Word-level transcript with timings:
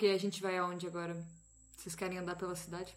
Ok, 0.00 0.10
a 0.14 0.16
gente 0.16 0.40
vai 0.40 0.56
aonde 0.56 0.86
agora? 0.86 1.14
Vocês 1.76 1.94
querem 1.94 2.16
andar 2.16 2.34
pela 2.34 2.56
cidade? 2.56 2.96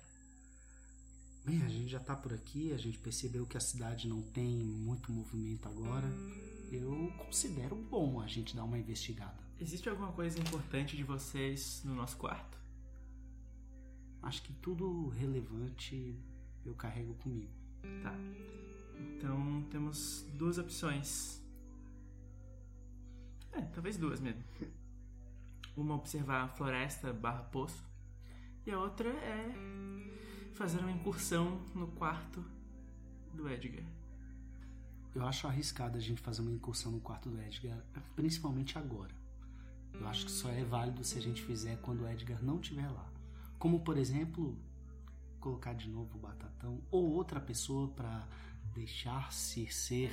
Bem, 1.44 1.62
a 1.62 1.68
gente 1.68 1.90
já 1.90 2.00
tá 2.00 2.16
por 2.16 2.32
aqui, 2.34 2.72
a 2.72 2.78
gente 2.78 2.98
percebeu 2.98 3.46
que 3.46 3.58
a 3.58 3.60
cidade 3.60 4.08
não 4.08 4.22
tem 4.22 4.48
muito 4.48 5.12
movimento 5.12 5.68
agora. 5.68 6.08
Eu 6.72 7.12
considero 7.18 7.76
bom 7.76 8.22
a 8.22 8.28
gente 8.28 8.56
dar 8.56 8.64
uma 8.64 8.80
investigada. 8.80 9.38
Existe 9.60 9.90
alguma 9.90 10.14
coisa 10.14 10.40
importante 10.40 10.96
de 10.96 11.04
vocês 11.04 11.82
no 11.84 11.94
nosso 11.94 12.16
quarto? 12.16 12.58
Acho 14.22 14.42
que 14.42 14.54
tudo 14.54 15.10
relevante 15.10 16.18
eu 16.66 16.74
carrego 16.74 17.16
comigo. 17.16 17.52
Tá. 18.02 18.16
Então 18.98 19.62
temos 19.70 20.26
duas 20.36 20.58
opções. 20.58 21.42
É, 23.52 23.60
talvez 23.74 23.98
duas 23.98 24.22
mesmo. 24.22 24.42
Uma 25.76 25.96
observar 25.96 26.44
a 26.44 26.48
floresta 26.48 27.12
barra 27.12 27.44
poço. 27.44 27.84
E 28.66 28.72
a 28.72 28.80
outra 28.80 29.10
é 29.10 29.54
fazer 30.54 30.80
uma 30.80 30.92
incursão 30.92 31.60
no 31.74 31.88
quarto 31.88 32.44
do 33.34 33.50
Edgar. 33.50 33.86
Eu 35.16 35.26
acho 35.26 35.48
arriscado 35.48 35.98
a 35.98 36.02
gente 36.02 36.22
fazer 36.22 36.42
uma 36.42 36.52
incursão 36.52 36.92
no 36.92 37.00
quarto 37.00 37.30
do 37.30 37.40
Edgar, 37.42 37.84
principalmente 38.16 38.78
agora. 38.78 39.14
Eu 39.94 40.08
acho 40.08 40.26
que 40.26 40.32
só 40.32 40.50
é 40.50 40.64
válido 40.64 41.04
se 41.04 41.18
a 41.18 41.22
gente 41.22 41.42
fizer 41.44 41.78
quando 41.82 42.02
o 42.02 42.10
Edgar 42.10 42.44
não 42.44 42.60
estiver 42.60 42.90
lá. 42.90 43.12
Como, 43.60 43.80
por 43.82 43.98
exemplo, 43.98 44.58
colocar 45.40 45.74
de 45.74 45.88
novo 45.88 46.18
o 46.18 46.22
Batatão 46.22 46.82
ou 46.90 47.12
outra 47.12 47.40
pessoa 47.40 47.90
para 47.90 48.28
deixar-se 48.74 49.68
ser 49.68 50.12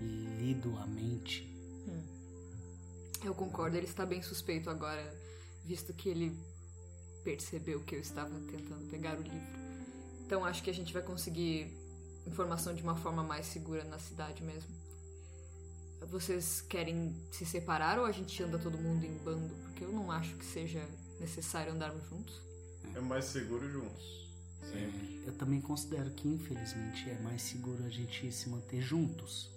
lido 0.00 0.76
a 0.78 0.86
mente. 0.86 1.46
Eu 3.26 3.34
concordo, 3.34 3.76
ele 3.76 3.86
está 3.86 4.06
bem 4.06 4.22
suspeito 4.22 4.70
agora, 4.70 5.02
visto 5.64 5.92
que 5.92 6.08
ele 6.08 6.38
percebeu 7.24 7.80
que 7.80 7.96
eu 7.96 8.00
estava 8.00 8.30
tentando 8.30 8.88
pegar 8.88 9.18
o 9.18 9.22
livro. 9.22 9.58
Então 10.24 10.44
acho 10.44 10.62
que 10.62 10.70
a 10.70 10.72
gente 10.72 10.92
vai 10.92 11.02
conseguir 11.02 11.76
informação 12.24 12.72
de 12.72 12.84
uma 12.84 12.94
forma 12.94 13.24
mais 13.24 13.46
segura 13.46 13.82
na 13.82 13.98
cidade 13.98 14.44
mesmo. 14.44 14.70
Vocês 16.08 16.60
querem 16.60 17.16
se 17.32 17.44
separar 17.44 17.98
ou 17.98 18.04
a 18.04 18.12
gente 18.12 18.40
anda 18.44 18.60
todo 18.60 18.78
mundo 18.78 19.04
em 19.04 19.18
bando? 19.18 19.52
Porque 19.64 19.82
eu 19.82 19.90
não 19.90 20.12
acho 20.12 20.36
que 20.36 20.44
seja 20.44 20.88
necessário 21.18 21.72
andarmos 21.72 22.08
juntos. 22.08 22.40
É 22.94 23.00
mais 23.00 23.24
seguro 23.24 23.68
juntos. 23.68 24.30
Sempre. 24.62 25.24
Eu 25.26 25.32
também 25.32 25.60
considero 25.60 26.12
que, 26.12 26.28
infelizmente, 26.28 27.10
é 27.10 27.18
mais 27.18 27.42
seguro 27.42 27.84
a 27.84 27.88
gente 27.88 28.30
se 28.30 28.48
manter 28.48 28.80
juntos. 28.80 29.50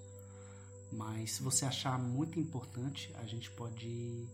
Mas 0.91 1.33
se 1.33 1.43
você 1.43 1.65
achar 1.65 1.99
muito 1.99 2.39
importante, 2.39 3.13
a 3.15 3.25
gente 3.25 3.49
pode 3.51 4.27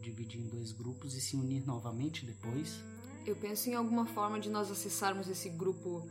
dividir 0.00 0.40
em 0.40 0.48
dois 0.48 0.72
grupos 0.72 1.14
e 1.14 1.20
se 1.20 1.36
unir 1.36 1.64
novamente 1.64 2.24
depois. 2.24 2.82
Eu 3.24 3.36
penso 3.36 3.68
em 3.68 3.74
alguma 3.74 4.06
forma 4.06 4.38
de 4.38 4.48
nós 4.48 4.70
acessarmos 4.70 5.28
esse 5.28 5.48
grupo 5.48 6.08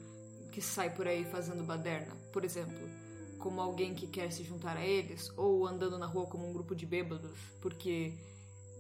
que 0.52 0.62
sai 0.62 0.94
por 0.94 1.08
aí 1.08 1.26
fazendo 1.26 1.64
baderna, 1.64 2.16
por 2.32 2.46
exemplo, 2.46 2.80
como 3.38 3.62
alguém 3.62 3.94
que 3.94 4.08
quer 4.08 4.32
se 4.32 4.44
juntar 4.44 4.78
a 4.78 4.86
eles, 4.86 5.32
ou 5.38 5.68
andando 5.68 5.98
na 5.98 6.06
rua 6.06 6.26
como 6.26 6.50
um 6.50 6.54
grupo 6.54 6.74
de 6.74 6.86
bêbados, 6.86 7.38
porque, 7.62 8.14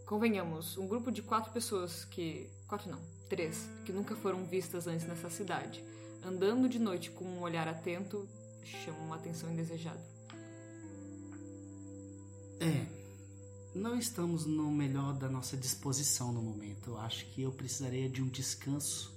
convenhamos, 0.05 0.77
um 0.77 0.87
grupo 0.87 1.11
de 1.11 1.21
quatro 1.21 1.51
pessoas 1.51 2.05
que. 2.05 2.49
quatro 2.67 2.89
não, 2.89 2.99
três, 3.29 3.69
que 3.85 3.91
nunca 3.91 4.15
foram 4.15 4.45
vistas 4.45 4.87
antes 4.87 5.05
nessa 5.05 5.29
cidade, 5.29 5.83
andando 6.23 6.69
de 6.69 6.79
noite 6.79 7.11
com 7.11 7.25
um 7.25 7.41
olhar 7.41 7.67
atento, 7.67 8.27
chama 8.63 8.99
uma 8.99 9.15
atenção 9.15 9.51
indesejada. 9.51 10.14
É, 12.59 12.85
não 13.75 13.97
estamos 13.97 14.45
no 14.45 14.71
melhor 14.71 15.13
da 15.13 15.29
nossa 15.29 15.57
disposição 15.57 16.31
no 16.31 16.41
momento. 16.41 16.91
Eu 16.91 16.97
acho 16.97 17.25
que 17.27 17.41
eu 17.41 17.51
precisaria 17.51 18.09
de 18.09 18.21
um 18.21 18.27
descanso 18.27 19.13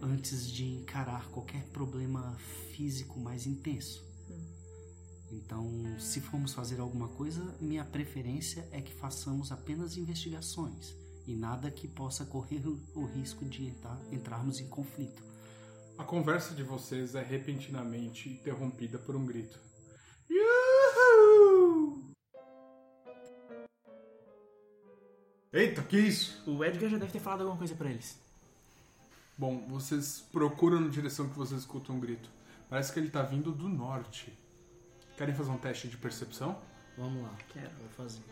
antes 0.00 0.46
de 0.46 0.64
encarar 0.64 1.28
qualquer 1.30 1.64
problema 1.70 2.36
físico 2.74 3.18
mais 3.18 3.46
intenso. 3.46 4.04
Então, 5.30 5.70
se 5.98 6.20
formos 6.20 6.52
fazer 6.52 6.78
alguma 6.78 7.08
coisa, 7.08 7.56
minha 7.60 7.84
preferência 7.84 8.68
é 8.70 8.80
que 8.80 8.92
façamos 8.92 9.50
apenas 9.50 9.96
investigações 9.96 10.94
e 11.26 11.34
nada 11.34 11.70
que 11.70 11.88
possa 11.88 12.24
correr 12.24 12.62
o 12.66 13.04
risco 13.06 13.44
de 13.44 13.66
entrar, 13.66 13.98
entrarmos 14.10 14.60
em 14.60 14.68
conflito. 14.68 15.22
A 15.96 16.04
conversa 16.04 16.54
de 16.54 16.62
vocês 16.62 17.14
é 17.14 17.22
repentinamente 17.22 18.28
interrompida 18.28 18.98
por 18.98 19.16
um 19.16 19.24
grito. 19.24 19.58
Eita, 25.52 25.82
que 25.82 25.98
isso? 25.98 26.42
O 26.46 26.64
Edgar 26.64 26.88
já 26.90 26.98
deve 26.98 27.12
ter 27.12 27.18
falado 27.20 27.40
alguma 27.40 27.58
coisa 27.58 27.74
pra 27.74 27.90
eles. 27.90 28.18
Bom, 29.36 29.66
vocês 29.68 30.24
procuram 30.32 30.80
na 30.80 30.88
direção 30.88 31.28
que 31.28 31.36
vocês 31.36 31.60
escutam 31.60 31.96
um 31.96 32.00
grito. 32.00 32.28
Parece 32.68 32.92
que 32.92 32.98
ele 32.98 33.10
tá 33.10 33.22
vindo 33.22 33.52
do 33.52 33.68
norte. 33.68 34.32
Querem 35.16 35.34
fazer 35.34 35.50
um 35.50 35.58
teste 35.58 35.88
de 35.88 35.96
percepção? 35.96 36.58
Vamos 36.96 37.22
lá, 37.22 37.34
Quero. 37.52 37.70
vou 37.78 37.88
fazer. 37.90 38.22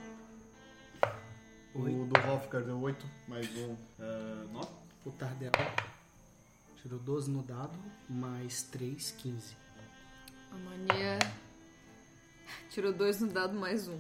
O 1.75 2.05
do 2.07 2.21
Hofgar 2.33 2.63
deu 2.63 2.79
8, 2.81 3.07
mais 3.29 3.47
um. 3.57 3.77
É, 3.99 4.45
9? 4.53 4.69
O 5.07 5.11
Tardel 5.13 5.53
tirou 6.83 6.99
12 6.99 7.31
no 7.31 7.43
dado, 7.43 7.79
mais 8.09 8.63
3, 8.65 9.13
15. 9.19 9.57
A 10.53 10.57
mania. 10.57 11.19
Tirou 12.71 12.93
dois 12.93 13.21
no 13.21 13.29
dado 13.29 13.55
mais 13.59 13.89
um. 13.89 13.99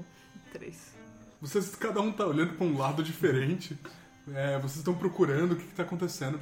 Três. 0.52 0.94
Vocês, 1.41 1.75
cada 1.75 2.01
um 2.01 2.13
tá 2.13 2.27
olhando 2.27 2.55
pra 2.55 2.67
um 2.67 2.77
lado 2.77 3.03
diferente. 3.03 3.79
É, 4.35 4.59
vocês 4.59 4.77
estão 4.77 4.95
procurando 4.95 5.53
o 5.53 5.57
que, 5.57 5.67
que 5.67 5.75
tá 5.75 5.83
acontecendo. 5.83 6.39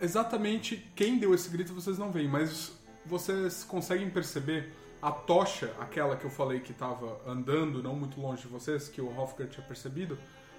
Exatamente 0.00 0.76
quem 0.96 1.18
deu 1.18 1.34
esse 1.34 1.48
grito 1.48 1.72
vocês 1.72 1.98
não 1.98 2.10
veem, 2.10 2.28
mas 2.28 2.72
vocês 3.06 3.62
conseguem 3.62 4.10
perceber 4.10 4.72
a 5.00 5.10
tocha, 5.10 5.72
aquela 5.78 6.16
que 6.16 6.24
eu 6.24 6.30
falei 6.30 6.60
que 6.60 6.72
tava 6.72 7.20
andando 7.26 7.82
não 7.82 7.94
muito 7.94 8.20
longe 8.20 8.42
de 8.42 8.48
vocês, 8.48 8.88
que 8.88 9.00
o 9.00 9.18
Hofgar 9.18 9.48
tinha 9.48 9.64
percebido, 9.66 10.18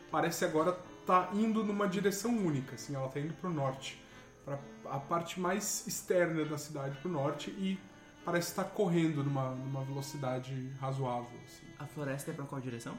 parece 0.09 0.45
agora 0.45 0.77
tá 1.05 1.29
indo 1.33 1.63
numa 1.63 1.87
direção 1.87 2.35
única, 2.35 2.75
assim, 2.75 2.95
ela 2.95 3.07
tá 3.07 3.19
indo 3.19 3.33
pro 3.33 3.49
norte, 3.49 4.01
para 4.43 4.57
a 4.85 4.99
parte 4.99 5.39
mais 5.39 5.85
externa 5.85 6.43
da 6.45 6.57
cidade 6.57 6.97
pro 6.99 7.09
norte 7.09 7.51
e 7.51 7.79
parece 8.25 8.49
estar 8.49 8.63
correndo 8.63 9.23
numa, 9.23 9.51
numa 9.51 9.83
velocidade 9.83 10.71
razoável. 10.79 11.39
assim. 11.45 11.65
A 11.77 11.85
floresta 11.85 12.31
é 12.31 12.33
pra 12.33 12.45
qual 12.45 12.59
direção? 12.59 12.97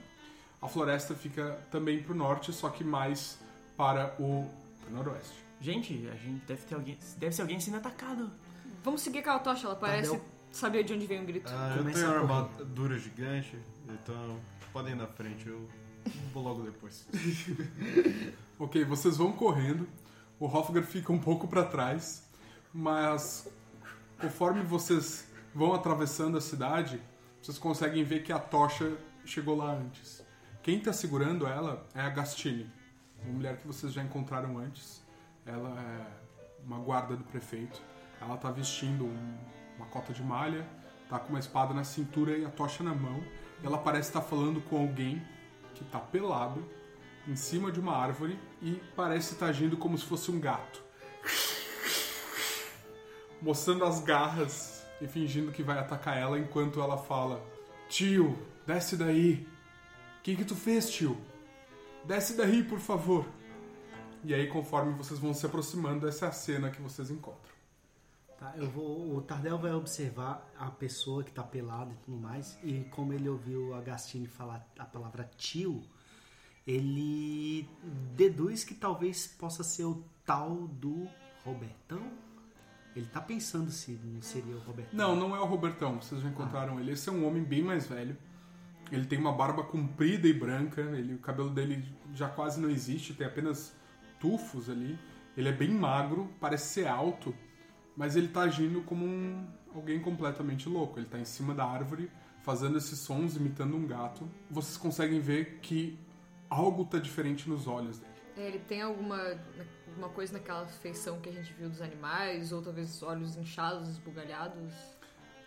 A 0.62 0.68
floresta 0.68 1.14
fica 1.14 1.58
também 1.70 2.02
pro 2.02 2.14
norte, 2.14 2.52
só 2.52 2.70
que 2.70 2.84
mais 2.84 3.38
para 3.76 4.14
o 4.18 4.48
pro 4.80 4.94
noroeste. 4.94 5.42
Gente, 5.60 6.08
a 6.08 6.14
gente 6.14 6.44
deve 6.46 6.62
ter 6.62 6.74
alguém. 6.76 6.98
Deve 7.18 7.34
ser 7.34 7.42
alguém 7.42 7.60
sendo 7.60 7.76
atacado. 7.78 8.30
Vamos 8.84 9.00
seguir 9.02 9.18
aquela 9.18 9.38
tocha, 9.40 9.66
ela 9.66 9.76
parece 9.76 10.10
Tadeu. 10.10 10.24
saber 10.50 10.84
de 10.84 10.92
onde 10.92 11.06
vem 11.06 11.22
o 11.22 11.26
grito. 11.26 11.50
Ah, 11.52 11.74
eu 11.76 11.78
Começa 11.82 11.98
tenho 11.98 12.10
a 12.10 12.22
uma 12.22 12.36
armadura 12.36 12.98
gigante, 12.98 13.56
então 13.88 14.38
podem 14.72 14.92
ir 14.92 14.96
na 14.96 15.06
frente, 15.06 15.48
eu 15.48 15.68
vou 16.32 16.42
logo 16.42 16.62
depois. 16.62 17.06
Ok, 18.58 18.84
vocês 18.84 19.16
vão 19.16 19.32
correndo. 19.32 19.88
O 20.38 20.46
Hofgar 20.46 20.84
fica 20.84 21.12
um 21.12 21.18
pouco 21.18 21.48
para 21.48 21.64
trás, 21.64 22.22
mas 22.72 23.48
conforme 24.20 24.62
vocês 24.62 25.26
vão 25.52 25.74
atravessando 25.74 26.38
a 26.38 26.40
cidade, 26.40 27.02
vocês 27.42 27.58
conseguem 27.58 28.04
ver 28.04 28.22
que 28.22 28.32
a 28.32 28.38
tocha 28.38 28.96
chegou 29.24 29.56
lá 29.56 29.72
antes. 29.72 30.21
Quem 30.62 30.78
tá 30.78 30.92
segurando 30.92 31.46
ela 31.46 31.84
é 31.94 32.00
a 32.00 32.08
Gastine, 32.08 32.70
uma 33.24 33.32
mulher 33.34 33.56
que 33.56 33.66
vocês 33.66 33.92
já 33.92 34.02
encontraram 34.02 34.58
antes. 34.58 35.02
Ela 35.44 35.80
é 35.80 36.06
uma 36.64 36.78
guarda 36.78 37.16
do 37.16 37.24
prefeito. 37.24 37.80
Ela 38.20 38.36
tá 38.36 38.50
vestindo 38.50 39.04
um- 39.04 39.38
uma 39.76 39.86
cota 39.86 40.12
de 40.12 40.22
malha, 40.22 40.66
tá 41.08 41.18
com 41.18 41.30
uma 41.30 41.40
espada 41.40 41.74
na 41.74 41.82
cintura 41.82 42.36
e 42.36 42.44
a 42.44 42.50
tocha 42.50 42.84
na 42.84 42.94
mão. 42.94 43.22
Ela 43.62 43.78
parece 43.78 44.10
estar 44.10 44.22
falando 44.22 44.60
com 44.62 44.78
alguém 44.78 45.20
que 45.74 45.84
tá 45.84 45.98
pelado 45.98 46.64
em 47.26 47.34
cima 47.34 47.72
de 47.72 47.80
uma 47.80 47.96
árvore 47.96 48.38
e 48.60 48.80
parece 48.94 49.32
estar 49.34 49.46
agindo 49.46 49.76
como 49.76 49.98
se 49.98 50.04
fosse 50.04 50.30
um 50.30 50.38
gato. 50.38 50.80
Mostrando 53.42 53.84
as 53.84 54.00
garras 54.00 54.86
e 55.00 55.08
fingindo 55.08 55.50
que 55.50 55.62
vai 55.64 55.78
atacar 55.78 56.16
ela 56.16 56.38
enquanto 56.38 56.80
ela 56.80 56.96
fala: 56.98 57.44
Tio, 57.88 58.38
desce 58.64 58.96
daí. 58.96 59.48
O 60.22 60.24
que, 60.24 60.36
que 60.36 60.44
tu 60.44 60.54
fez, 60.54 60.88
tio? 60.88 61.20
Desce 62.04 62.36
daí, 62.36 62.62
por 62.62 62.78
favor. 62.78 63.26
E 64.22 64.32
aí, 64.32 64.46
conforme 64.46 64.92
vocês 64.92 65.18
vão 65.18 65.34
se 65.34 65.44
aproximando, 65.44 66.06
essa 66.06 66.26
é 66.26 66.28
a 66.28 66.32
cena 66.32 66.70
que 66.70 66.80
vocês 66.80 67.10
encontram. 67.10 67.52
Tá, 68.38 68.54
eu 68.56 68.70
vou, 68.70 69.16
o 69.16 69.20
Tardel 69.20 69.58
vai 69.58 69.72
observar 69.72 70.48
a 70.56 70.70
pessoa 70.70 71.24
que 71.24 71.32
tá 71.32 71.42
pelada 71.42 71.90
e 71.92 71.96
tudo 72.04 72.16
mais, 72.16 72.56
e 72.62 72.84
como 72.92 73.12
ele 73.12 73.28
ouviu 73.28 73.74
a 73.74 73.80
Gastine 73.80 74.28
falar 74.28 74.64
a 74.78 74.84
palavra 74.84 75.28
tio, 75.36 75.82
ele 76.64 77.68
deduz 78.14 78.62
que 78.62 78.74
talvez 78.74 79.26
possa 79.26 79.64
ser 79.64 79.86
o 79.86 80.04
tal 80.24 80.68
do 80.68 81.08
Robertão. 81.44 82.12
Ele 82.94 83.06
tá 83.06 83.20
pensando 83.20 83.72
se 83.72 83.90
não 84.04 84.22
seria 84.22 84.54
o 84.54 84.60
Robertão. 84.60 84.96
Não, 84.96 85.16
não 85.16 85.34
é 85.34 85.40
o 85.40 85.46
Robertão, 85.46 86.00
vocês 86.00 86.20
já 86.20 86.28
encontraram 86.28 86.78
ele. 86.78 86.92
Esse 86.92 87.08
é 87.08 87.12
um 87.12 87.26
homem 87.26 87.42
bem 87.42 87.64
mais 87.64 87.88
velho. 87.88 88.16
Ele 88.92 89.06
tem 89.06 89.18
uma 89.18 89.32
barba 89.32 89.64
comprida 89.64 90.28
e 90.28 90.34
branca, 90.34 90.82
ele, 90.82 91.14
o 91.14 91.18
cabelo 91.18 91.48
dele 91.48 91.82
já 92.14 92.28
quase 92.28 92.60
não 92.60 92.68
existe, 92.68 93.14
tem 93.14 93.26
apenas 93.26 93.74
tufos 94.20 94.68
ali. 94.68 94.98
Ele 95.34 95.48
é 95.48 95.52
bem 95.52 95.70
magro, 95.70 96.30
parece 96.38 96.74
ser 96.74 96.86
alto, 96.86 97.34
mas 97.96 98.16
ele 98.16 98.28
tá 98.28 98.42
agindo 98.42 98.82
como 98.82 99.06
um, 99.06 99.48
alguém 99.74 99.98
completamente 99.98 100.68
louco. 100.68 100.98
Ele 100.98 101.06
tá 101.06 101.18
em 101.18 101.24
cima 101.24 101.54
da 101.54 101.64
árvore, 101.64 102.10
fazendo 102.42 102.76
esses 102.76 102.98
sons, 102.98 103.34
imitando 103.34 103.74
um 103.74 103.86
gato. 103.86 104.30
Vocês 104.50 104.76
conseguem 104.76 105.20
ver 105.20 105.60
que 105.62 105.98
algo 106.50 106.84
tá 106.84 106.98
diferente 106.98 107.48
nos 107.48 107.66
olhos 107.66 107.98
dele. 107.98 108.12
É, 108.36 108.46
ele 108.46 108.58
tem 108.58 108.82
alguma, 108.82 109.38
alguma 109.88 110.10
coisa 110.10 110.34
naquela 110.34 110.66
feição 110.66 111.18
que 111.18 111.30
a 111.30 111.32
gente 111.32 111.50
viu 111.54 111.70
dos 111.70 111.80
animais, 111.80 112.52
ou 112.52 112.60
talvez 112.60 113.02
olhos 113.02 113.36
inchados, 113.36 113.88
esbugalhados. 113.88 114.74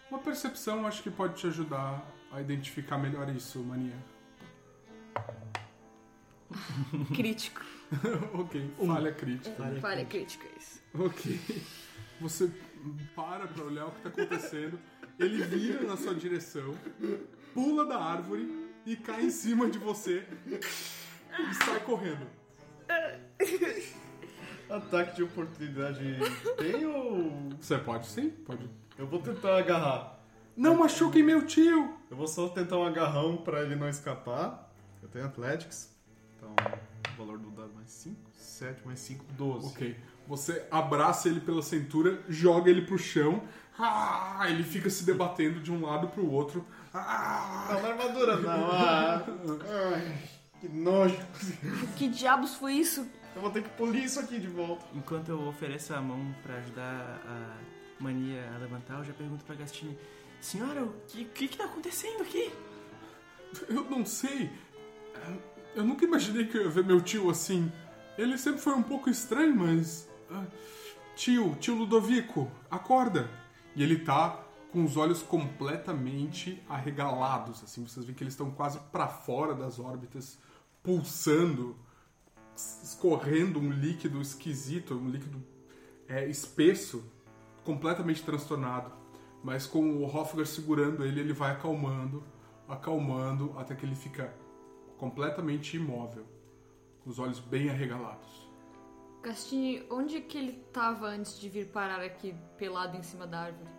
Uma 0.09 0.17
percepção 0.19 0.87
acho 0.87 1.03
que 1.03 1.11
pode 1.11 1.35
te 1.35 1.45
ajudar 1.45 2.03
a 2.35 2.41
identificar 2.41 2.97
melhor 2.97 3.29
isso, 3.33 3.59
Mania. 3.63 3.95
Crítico. 7.15 7.61
ok, 8.33 8.71
falha 8.85 9.13
crítica. 9.13 9.55
Falha 9.55 9.81
Falha 9.81 10.05
crítica, 10.05 10.45
isso. 10.59 10.81
Ok. 10.93 11.39
Você 12.19 12.51
para 13.15 13.47
pra 13.47 13.63
olhar 13.63 13.87
o 13.87 13.91
que 13.91 14.01
tá 14.01 14.09
acontecendo. 14.09 14.79
Ele 15.17 15.43
vira 15.43 15.81
na 15.83 15.95
sua 15.95 16.13
direção, 16.13 16.75
pula 17.53 17.85
da 17.85 17.97
árvore 17.97 18.69
e 18.85 18.97
cai 18.97 19.23
em 19.23 19.29
cima 19.29 19.69
de 19.69 19.79
você 19.79 20.25
e 20.45 21.53
sai 21.63 21.79
correndo. 21.81 22.27
Ataque 24.69 25.15
de 25.15 25.23
oportunidade 25.23 25.99
tem 26.57 26.85
ou. 26.85 27.49
Você 27.61 27.77
pode 27.77 28.07
sim, 28.07 28.29
pode. 28.29 28.69
Eu 28.97 29.07
vou 29.07 29.21
tentar 29.21 29.57
agarrar. 29.57 30.19
Não 30.55 30.75
machuquem 30.75 31.23
meu 31.23 31.45
tio! 31.45 31.94
Eu 32.09 32.17
vou 32.17 32.27
só 32.27 32.47
tentar 32.49 32.77
um 32.77 32.85
agarrão 32.85 33.37
pra 33.37 33.61
ele 33.61 33.75
não 33.75 33.89
escapar. 33.89 34.71
Eu 35.01 35.09
tenho 35.09 35.25
Athletics. 35.25 35.93
Então, 36.37 36.53
o 37.13 37.17
valor 37.17 37.37
do 37.39 37.49
dado 37.51 37.73
mais 37.73 37.89
5, 37.89 38.15
7 38.33 38.85
mais 38.85 38.99
5, 38.99 39.25
12. 39.33 39.67
Ok. 39.67 39.97
Você 40.27 40.65
abraça 40.71 41.27
ele 41.29 41.39
pela 41.39 41.61
cintura, 41.61 42.21
joga 42.27 42.69
ele 42.69 42.81
pro 42.83 42.97
chão. 42.97 43.43
Ah, 43.77 44.45
ele 44.47 44.63
fica 44.63 44.89
se 44.89 45.03
debatendo 45.05 45.59
de 45.59 45.71
um 45.71 45.85
lado 45.85 46.07
pro 46.07 46.29
outro. 46.29 46.65
Ah, 46.93 47.67
Não, 47.73 47.81
na 47.81 47.87
armadura 47.89 48.37
não. 48.37 48.71
Ah, 48.71 49.23
ai, 49.93 50.17
que 50.61 50.69
nojo. 50.69 51.17
Que 51.97 52.07
diabos 52.07 52.55
foi 52.55 52.73
isso? 52.73 53.05
Eu 53.35 53.41
vou 53.41 53.51
ter 53.51 53.61
que 53.63 53.69
polir 53.71 54.03
isso 54.05 54.19
aqui 54.19 54.39
de 54.39 54.47
volta. 54.47 54.85
Enquanto 54.93 55.29
eu 55.29 55.45
ofereço 55.47 55.93
a 55.93 56.01
mão 56.01 56.33
pra 56.41 56.55
ajudar 56.55 57.21
a 57.27 57.57
mania 58.01 58.49
a 58.55 58.57
levantar, 58.59 58.99
eu 58.99 59.03
já 59.03 59.13
pergunto 59.13 59.43
pra 59.43 59.55
Gastine: 59.55 59.97
Senhora, 60.45 60.83
o 60.83 60.93
que, 61.07 61.25
que 61.25 61.47
que 61.47 61.57
tá 61.57 61.65
acontecendo 61.65 62.21
aqui? 62.21 62.53
Eu 63.67 63.89
não 63.89 64.05
sei. 64.05 64.51
Eu 65.73 65.83
nunca 65.83 66.05
imaginei 66.05 66.45
que 66.45 66.55
eu 66.55 66.65
ia 66.65 66.69
ver 66.69 66.85
meu 66.85 67.01
tio 67.01 67.31
assim. 67.31 67.71
Ele 68.15 68.37
sempre 68.37 68.61
foi 68.61 68.75
um 68.75 68.83
pouco 68.83 69.09
estranho, 69.09 69.55
mas. 69.55 70.07
ah, 70.29 70.45
Tio, 71.15 71.55
tio 71.55 71.73
Ludovico, 71.73 72.51
acorda! 72.69 73.27
E 73.75 73.81
ele 73.81 73.97
tá 73.97 74.45
com 74.71 74.85
os 74.85 74.95
olhos 74.97 75.23
completamente 75.23 76.61
arregalados, 76.69 77.63
assim. 77.63 77.83
Vocês 77.83 78.05
veem 78.05 78.15
que 78.15 78.23
eles 78.23 78.33
estão 78.33 78.51
quase 78.51 78.79
pra 78.91 79.07
fora 79.07 79.55
das 79.55 79.79
órbitas, 79.79 80.37
pulsando, 80.83 81.75
escorrendo 82.55 83.59
um 83.59 83.71
líquido 83.71 84.21
esquisito, 84.21 84.93
um 84.93 85.09
líquido 85.09 85.43
é, 86.07 86.29
espesso, 86.29 87.03
completamente 87.63 88.21
transtornado. 88.21 89.04
Mas 89.45 89.67
com 89.67 89.97
o 89.97 90.05
Hofgar 90.05 90.47
segurando 90.47 91.05
ele, 91.05 91.19
ele 91.19 91.31
vai 91.31 91.51
acalmando, 91.51 92.23
acalmando, 92.67 93.53
até 93.59 93.75
que 93.75 93.85
ele 93.85 93.93
fica 93.93 94.33
completamente 94.97 95.77
imóvel, 95.77 96.25
com 97.03 97.11
os 97.11 97.19
olhos 97.19 97.39
bem 97.39 97.69
arregalados. 97.69 98.49
Gastini, 99.21 99.85
onde 99.91 100.19
que 100.21 100.35
ele 100.35 100.53
tava 100.73 101.05
antes 101.05 101.39
de 101.39 101.47
vir 101.47 101.67
parar 101.67 102.01
aqui 102.01 102.33
pelado 102.57 102.97
em 102.97 103.03
cima 103.03 103.27
da 103.27 103.41
árvore? 103.41 103.69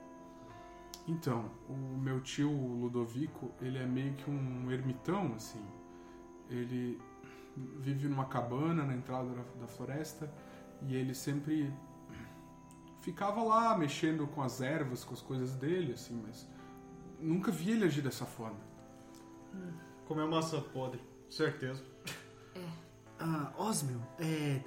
Então, 1.08 1.50
o 1.68 1.74
meu 1.74 2.20
tio 2.20 2.48
Ludovico, 2.48 3.50
ele 3.60 3.78
é 3.78 3.86
meio 3.86 4.14
que 4.14 4.30
um 4.30 4.70
ermitão, 4.70 5.34
assim. 5.34 5.66
Ele 6.48 7.02
vive 7.80 8.06
numa 8.06 8.26
cabana 8.26 8.84
na 8.84 8.94
entrada 8.94 9.30
da, 9.30 9.42
da 9.62 9.66
floresta 9.66 10.32
e 10.82 10.94
ele 10.94 11.12
sempre 11.12 11.74
ficava 13.06 13.40
lá 13.40 13.78
mexendo 13.78 14.26
com 14.26 14.42
as 14.42 14.60
ervas, 14.60 15.04
com 15.04 15.14
as 15.14 15.22
coisas 15.22 15.54
dele, 15.54 15.92
assim, 15.92 16.20
mas 16.26 16.44
nunca 17.20 17.52
vi 17.52 17.70
ele 17.70 17.84
agir 17.84 18.02
dessa 18.02 18.26
forma. 18.26 18.58
Comer 20.08 20.26
massa 20.26 20.60
podre, 20.60 21.00
certeza. 21.30 21.84
Ah, 23.20 23.52
Osmio, 23.56 24.02
é, 24.18 24.60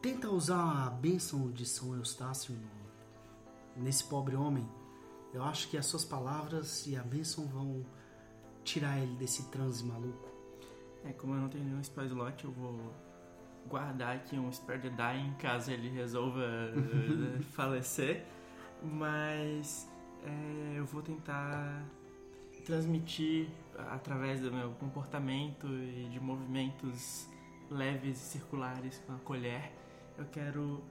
tenta 0.00 0.30
usar 0.30 0.86
a 0.86 0.90
bênção 0.90 1.50
de 1.50 1.66
São 1.66 1.96
Eustácio 1.96 2.54
no- 2.54 3.82
nesse 3.82 4.04
pobre 4.04 4.36
homem. 4.36 4.68
Eu 5.34 5.42
acho 5.42 5.68
que 5.68 5.76
as 5.76 5.86
suas 5.86 6.04
palavras 6.04 6.86
e 6.86 6.96
a 6.96 7.02
bênção 7.02 7.44
vão 7.48 7.84
tirar 8.62 8.98
ele 9.00 9.16
desse 9.16 9.50
transe 9.50 9.84
maluco. 9.84 10.28
É, 11.04 11.12
como 11.12 11.34
eu 11.34 11.40
não 11.40 11.48
tenho 11.48 11.64
nenhum 11.64 11.82
spell 11.82 12.04
slot, 12.06 12.44
eu 12.44 12.52
vou 12.52 12.94
guardar 13.66 14.16
aqui 14.16 14.36
um 14.36 14.50
spell 14.50 14.78
de 14.78 14.90
dying 14.90 15.34
caso 15.38 15.70
ele 15.70 15.88
resolva 15.88 16.42
eh, 16.42 17.40
falecer. 17.52 18.24
Mas 18.82 19.88
é, 20.24 20.78
eu 20.78 20.86
vou 20.86 21.02
tentar 21.02 21.84
transmitir 22.64 23.48
através 23.90 24.40
do 24.40 24.52
meu 24.52 24.70
comportamento 24.72 25.66
e 25.66 26.08
de 26.10 26.20
movimentos 26.20 27.28
leves 27.70 28.18
e 28.18 28.20
circulares 28.20 29.02
com 29.06 29.14
a 29.14 29.18
colher. 29.18 29.72
Eu 30.18 30.26
quero 30.26 30.82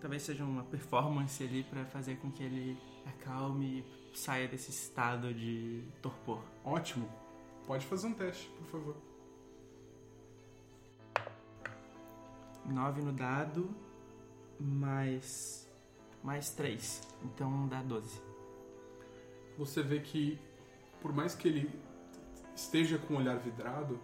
talvez 0.00 0.22
seja 0.22 0.44
uma 0.44 0.62
performance 0.64 1.42
ali 1.42 1.64
para 1.64 1.84
fazer 1.86 2.16
com 2.16 2.30
que 2.30 2.42
ele 2.42 2.78
acalme 3.06 3.84
e 4.12 4.18
saia 4.18 4.46
desse 4.46 4.70
estado 4.70 5.32
de 5.32 5.82
torpor. 6.02 6.42
Ótimo. 6.64 7.08
Pode 7.66 7.84
fazer 7.86 8.06
um 8.06 8.14
teste, 8.14 8.48
por 8.50 8.66
favor. 8.66 9.15
9 12.68 13.02
no 13.02 13.12
dado, 13.12 13.70
mais 14.58 15.66
mais 16.22 16.50
3. 16.50 17.02
Então 17.24 17.68
dá 17.68 17.82
12. 17.82 18.20
você 19.56 19.82
vê 19.82 20.00
que, 20.00 20.38
por 21.00 21.12
mais 21.12 21.34
que 21.34 21.46
ele 21.46 21.70
esteja 22.54 22.98
com 22.98 23.14
o 23.14 23.16
olhar 23.18 23.38
vidrado, 23.38 23.98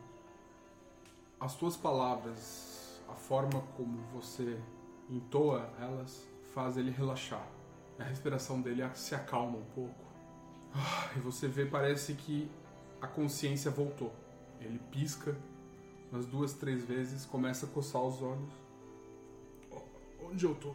as 1.41 1.57
tuas 1.57 1.77
palavras, 1.77 3.01
a 3.09 3.15
forma 3.15 3.61
como 3.77 3.99
você 4.13 4.57
entoa 5.11 5.69
elas, 5.81 6.25
faz 6.55 6.77
ele 6.77 6.91
relaxar. 6.91 7.45
A 7.99 8.05
respiração 8.05 8.61
dele 8.61 8.89
se 8.95 9.15
acalma 9.15 9.59
um 9.59 9.65
pouco. 9.75 10.05
Ah, 10.75 11.11
E 11.17 11.21
você 11.21 11.49
vê, 11.49 11.67
parece 11.67 12.15
que 12.15 12.49
a 13.01 13.07
consciência 13.07 13.71
voltou. 13.71 14.13
Ele 14.61 14.79
pisca 14.91 15.37
umas 16.13 16.27
duas, 16.27 16.53
três 16.53 16.85
vezes, 16.85 17.25
começa 17.25 17.67
a 17.67 17.69
coçar 17.69 18.03
os 18.03 18.21
olhos. 18.23 18.53
Onde 20.23 20.45
eu 20.45 20.55
tô? 20.55 20.75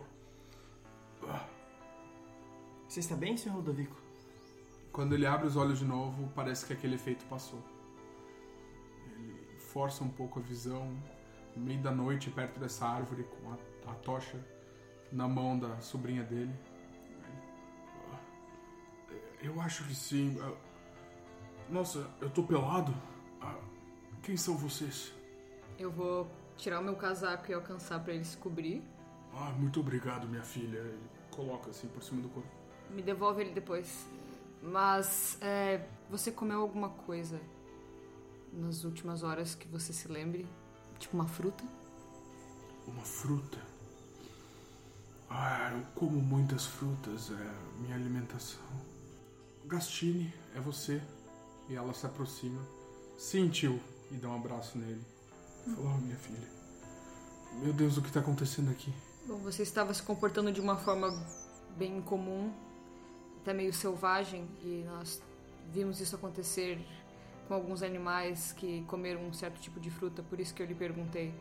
Ah. 1.27 1.48
Você 2.88 3.00
está 3.00 3.15
bem, 3.15 3.38
senhor 3.38 3.56
Ludovico? 3.58 3.96
Quando 4.91 5.13
ele 5.13 5.25
abre 5.27 5.46
os 5.48 5.56
olhos 5.56 5.79
de 5.79 5.86
novo, 5.86 6.32
parece 6.36 6.65
que 6.65 6.74
aquele 6.74 6.96
efeito 6.96 7.24
passou. 7.25 7.62
Ele 9.12 9.60
força 9.60 10.03
um 10.03 10.10
pouco 10.10 10.39
a 10.39 10.41
visão, 10.41 10.98
no 11.56 11.63
meio 11.63 11.82
da 11.82 11.91
noite, 11.91 12.29
perto 12.32 12.60
dessa 12.60 12.86
árvore, 12.88 13.24
com 13.24 13.51
a, 13.51 13.91
a 13.91 13.96
tocha 13.96 14.44
na 15.12 15.27
mão 15.27 15.58
da 15.58 15.79
sobrinha 15.82 16.24
dele. 16.24 16.53
Ele, 17.12 17.41
"Ah, 18.13 19.46
Eu 19.46 19.62
acho 19.62 19.84
que 19.86 19.94
sim. 19.96 20.38
Ah, 20.41 20.53
Nossa, 21.70 22.10
eu 22.22 22.29
tô 22.29 22.44
pelado? 22.44 22.94
Ah, 23.41 23.56
Quem 24.24 24.36
são 24.38 24.58
vocês? 24.58 25.13
Eu 25.77 25.91
vou 25.91 26.27
tirar 26.57 26.79
o 26.79 26.84
meu 26.84 26.96
casaco 26.96 27.51
e 27.51 27.53
alcançar 27.53 28.03
pra 28.03 28.13
ele 28.13 28.25
se 28.25 28.36
cobrir. 28.38 28.84
Ah, 29.34 29.51
muito 29.51 29.79
obrigado, 29.79 30.27
minha 30.27 30.43
filha. 30.43 30.79
Ele 30.79 31.10
coloca 31.31 31.69
assim 31.69 31.88
por 31.88 32.01
cima 32.01 32.22
do 32.22 32.29
corpo. 32.29 32.50
Me 32.89 33.01
devolve 33.01 33.41
ele 33.41 33.51
depois. 33.51 34.05
Mas, 34.62 35.38
é, 35.41 35.88
você 36.10 36.31
comeu 36.31 36.62
alguma 36.62 36.89
coisa 36.89 37.39
nas 38.51 38.84
últimas 38.84 39.22
horas 39.22 39.53
que 39.53 39.67
você 39.67 39.93
se 39.93 40.07
lembre? 40.07 40.48
Tipo 40.98 41.15
uma 41.15 41.27
fruta? 41.27 41.63
Uma 42.88 43.03
fruta? 43.03 43.60
Ah, 45.29 45.72
eu 45.74 45.86
como 45.93 46.19
muitas 46.19 46.65
frutas, 46.65 47.29
é 47.31 47.79
minha 47.81 47.96
alimentação. 47.96 48.62
Gastine, 49.65 50.34
é 50.55 50.60
você. 50.60 51.01
E 51.69 51.75
ela 51.75 51.93
se 51.93 52.05
aproxima. 52.05 52.62
Sim, 53.17 53.50
tio. 53.50 53.79
E 54.10 54.15
dá 54.15 54.29
um 54.29 54.36
abraço 54.36 54.77
nele. 54.77 55.01
Falou, 55.75 55.93
"Oh, 55.95 56.01
minha 56.01 56.15
filha. 56.17 56.47
Meu 57.62 57.74
Deus, 57.74 57.97
o 57.97 58.01
que 58.01 58.12
tá 58.12 58.19
acontecendo 58.19 58.69
aqui? 58.71 58.93
Bom, 59.25 59.38
você 59.38 59.63
estava 59.63 59.93
se 59.93 60.01
comportando 60.03 60.51
de 60.51 60.62
uma 60.62 60.77
forma 60.77 61.12
bem 61.75 61.97
incomum, 61.97 62.51
até 63.41 63.53
meio 63.53 63.74
selvagem, 63.74 64.47
e 64.63 64.83
nós 64.86 65.21
vimos 65.71 66.00
isso 66.00 66.15
acontecer 66.15 66.79
com 67.47 67.53
alguns 67.53 67.81
animais 67.81 68.51
que 68.53 68.83
comeram 68.88 69.25
um 69.25 69.33
certo 69.33 69.59
tipo 69.59 69.79
de 69.79 69.89
fruta, 69.89 70.21
por 70.24 70.39
isso 70.39 70.53
que 70.53 70.62
eu 70.62 70.65
lhe 70.65 70.75
perguntei. 70.75 71.33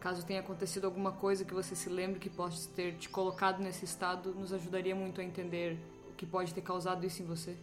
Caso 0.00 0.24
tenha 0.26 0.40
acontecido 0.40 0.84
alguma 0.84 1.12
coisa 1.12 1.44
que 1.44 1.54
você 1.54 1.76
se 1.76 1.88
lembre 1.88 2.18
que 2.18 2.28
possa 2.28 2.68
ter 2.70 2.96
te 2.96 3.08
colocado 3.08 3.60
nesse 3.60 3.84
estado, 3.84 4.34
nos 4.34 4.52
ajudaria 4.52 4.94
muito 4.94 5.20
a 5.20 5.24
entender 5.24 5.78
o 6.10 6.14
que 6.14 6.26
pode 6.26 6.52
ter 6.52 6.60
causado 6.60 7.06
isso 7.06 7.22
em 7.22 7.26
você. 7.26 7.56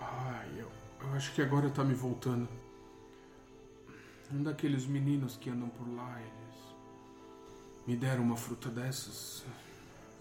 Ai, 0.00 0.48
eu, 0.56 0.68
eu 1.02 1.14
acho 1.14 1.32
que 1.34 1.42
agora 1.42 1.68
tá 1.70 1.84
me 1.84 1.94
voltando. 1.94 2.48
Um 4.32 4.42
daqueles 4.42 4.86
meninos 4.86 5.36
que 5.36 5.50
andam 5.50 5.68
por 5.68 5.86
lá, 5.94 6.18
eles 6.20 6.76
me 7.86 7.96
deram 7.96 8.22
uma 8.22 8.36
fruta 8.36 8.68
dessas. 8.70 9.44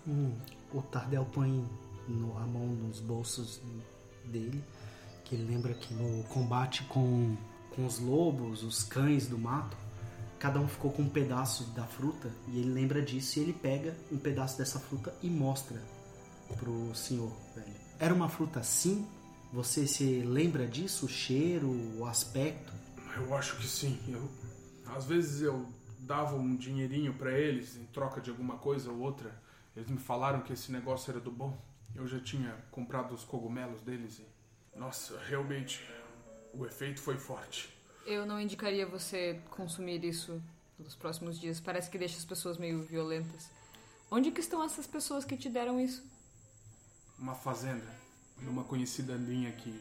Hum, 0.07 0.33
o 0.73 0.81
Tardel 0.81 1.25
põe 1.31 1.65
no- 2.07 2.37
a 2.37 2.45
mão 2.45 2.67
nos 2.67 2.99
bolsos 2.99 3.61
dele, 4.25 4.61
que 5.23 5.35
ele 5.35 5.45
lembra 5.53 5.73
que 5.73 5.93
no 5.93 6.23
combate 6.25 6.83
com, 6.85 7.35
com 7.75 7.85
os 7.85 7.99
lobos, 7.99 8.63
os 8.63 8.83
cães 8.83 9.27
do 9.27 9.37
mato, 9.37 9.77
cada 10.39 10.59
um 10.59 10.67
ficou 10.67 10.91
com 10.91 11.03
um 11.03 11.09
pedaço 11.09 11.63
da 11.71 11.85
fruta 11.85 12.29
e 12.47 12.59
ele 12.59 12.71
lembra 12.73 13.01
disso 13.01 13.39
e 13.39 13.43
ele 13.43 13.53
pega 13.53 13.95
um 14.11 14.17
pedaço 14.17 14.57
dessa 14.57 14.79
fruta 14.79 15.13
e 15.21 15.29
mostra 15.29 15.79
pro 16.57 16.93
senhor, 16.95 17.31
velho. 17.55 17.73
Era 17.99 18.13
uma 18.13 18.27
fruta 18.27 18.59
assim? 18.59 19.07
Você 19.53 19.85
se 19.87 20.21
lembra 20.21 20.67
disso? 20.67 21.05
O 21.05 21.09
cheiro, 21.09 21.69
o 21.97 22.05
aspecto? 22.05 22.73
Eu 23.15 23.35
acho 23.35 23.57
que 23.57 23.67
sim. 23.67 23.99
Eu, 24.07 24.29
às 24.95 25.05
vezes 25.05 25.41
eu 25.41 25.67
dava 25.99 26.35
um 26.35 26.55
dinheirinho 26.55 27.13
pra 27.13 27.31
eles 27.31 27.75
em 27.75 27.85
troca 27.85 28.19
de 28.19 28.29
alguma 28.29 28.57
coisa 28.57 28.91
ou 28.91 28.99
outra. 28.99 29.33
Eles 29.75 29.89
me 29.89 29.97
falaram 29.97 30.41
que 30.41 30.53
esse 30.53 30.71
negócio 30.71 31.11
era 31.11 31.19
do 31.19 31.31
bom. 31.31 31.57
Eu 31.95 32.07
já 32.07 32.19
tinha 32.19 32.55
comprado 32.71 33.13
os 33.13 33.23
cogumelos 33.23 33.81
deles 33.81 34.19
e. 34.19 34.25
Nossa, 34.77 35.19
realmente, 35.27 35.85
o 36.53 36.65
efeito 36.65 37.01
foi 37.01 37.17
forte. 37.17 37.69
Eu 38.05 38.25
não 38.25 38.39
indicaria 38.39 38.85
você 38.85 39.41
consumir 39.49 40.03
isso 40.03 40.41
nos 40.79 40.95
próximos 40.95 41.39
dias. 41.39 41.59
Parece 41.59 41.89
que 41.89 41.97
deixa 41.97 42.17
as 42.17 42.25
pessoas 42.25 42.57
meio 42.57 42.81
violentas. 42.81 43.49
Onde 44.09 44.31
que 44.31 44.41
estão 44.41 44.63
essas 44.63 44.87
pessoas 44.87 45.23
que 45.23 45.37
te 45.37 45.49
deram 45.49 45.79
isso? 45.79 46.03
Uma 47.19 47.35
fazenda, 47.35 47.85
numa 48.41 48.63
conhecida 48.63 49.13
linha 49.13 49.51
que 49.51 49.79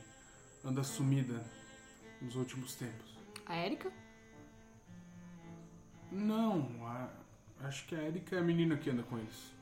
anda 0.64 0.84
sumida 0.84 1.44
nos 2.20 2.36
últimos 2.36 2.74
tempos. 2.74 3.09
A 3.50 3.56
Érica? 3.56 3.90
Não, 6.12 6.68
a- 6.86 7.10
acho 7.66 7.84
que 7.86 7.94
a 7.96 8.02
Erika 8.02 8.36
é 8.36 8.38
a 8.38 8.42
menina 8.42 8.76
que 8.76 8.88
anda 8.90 9.02
com 9.02 9.18
eles. 9.18 9.52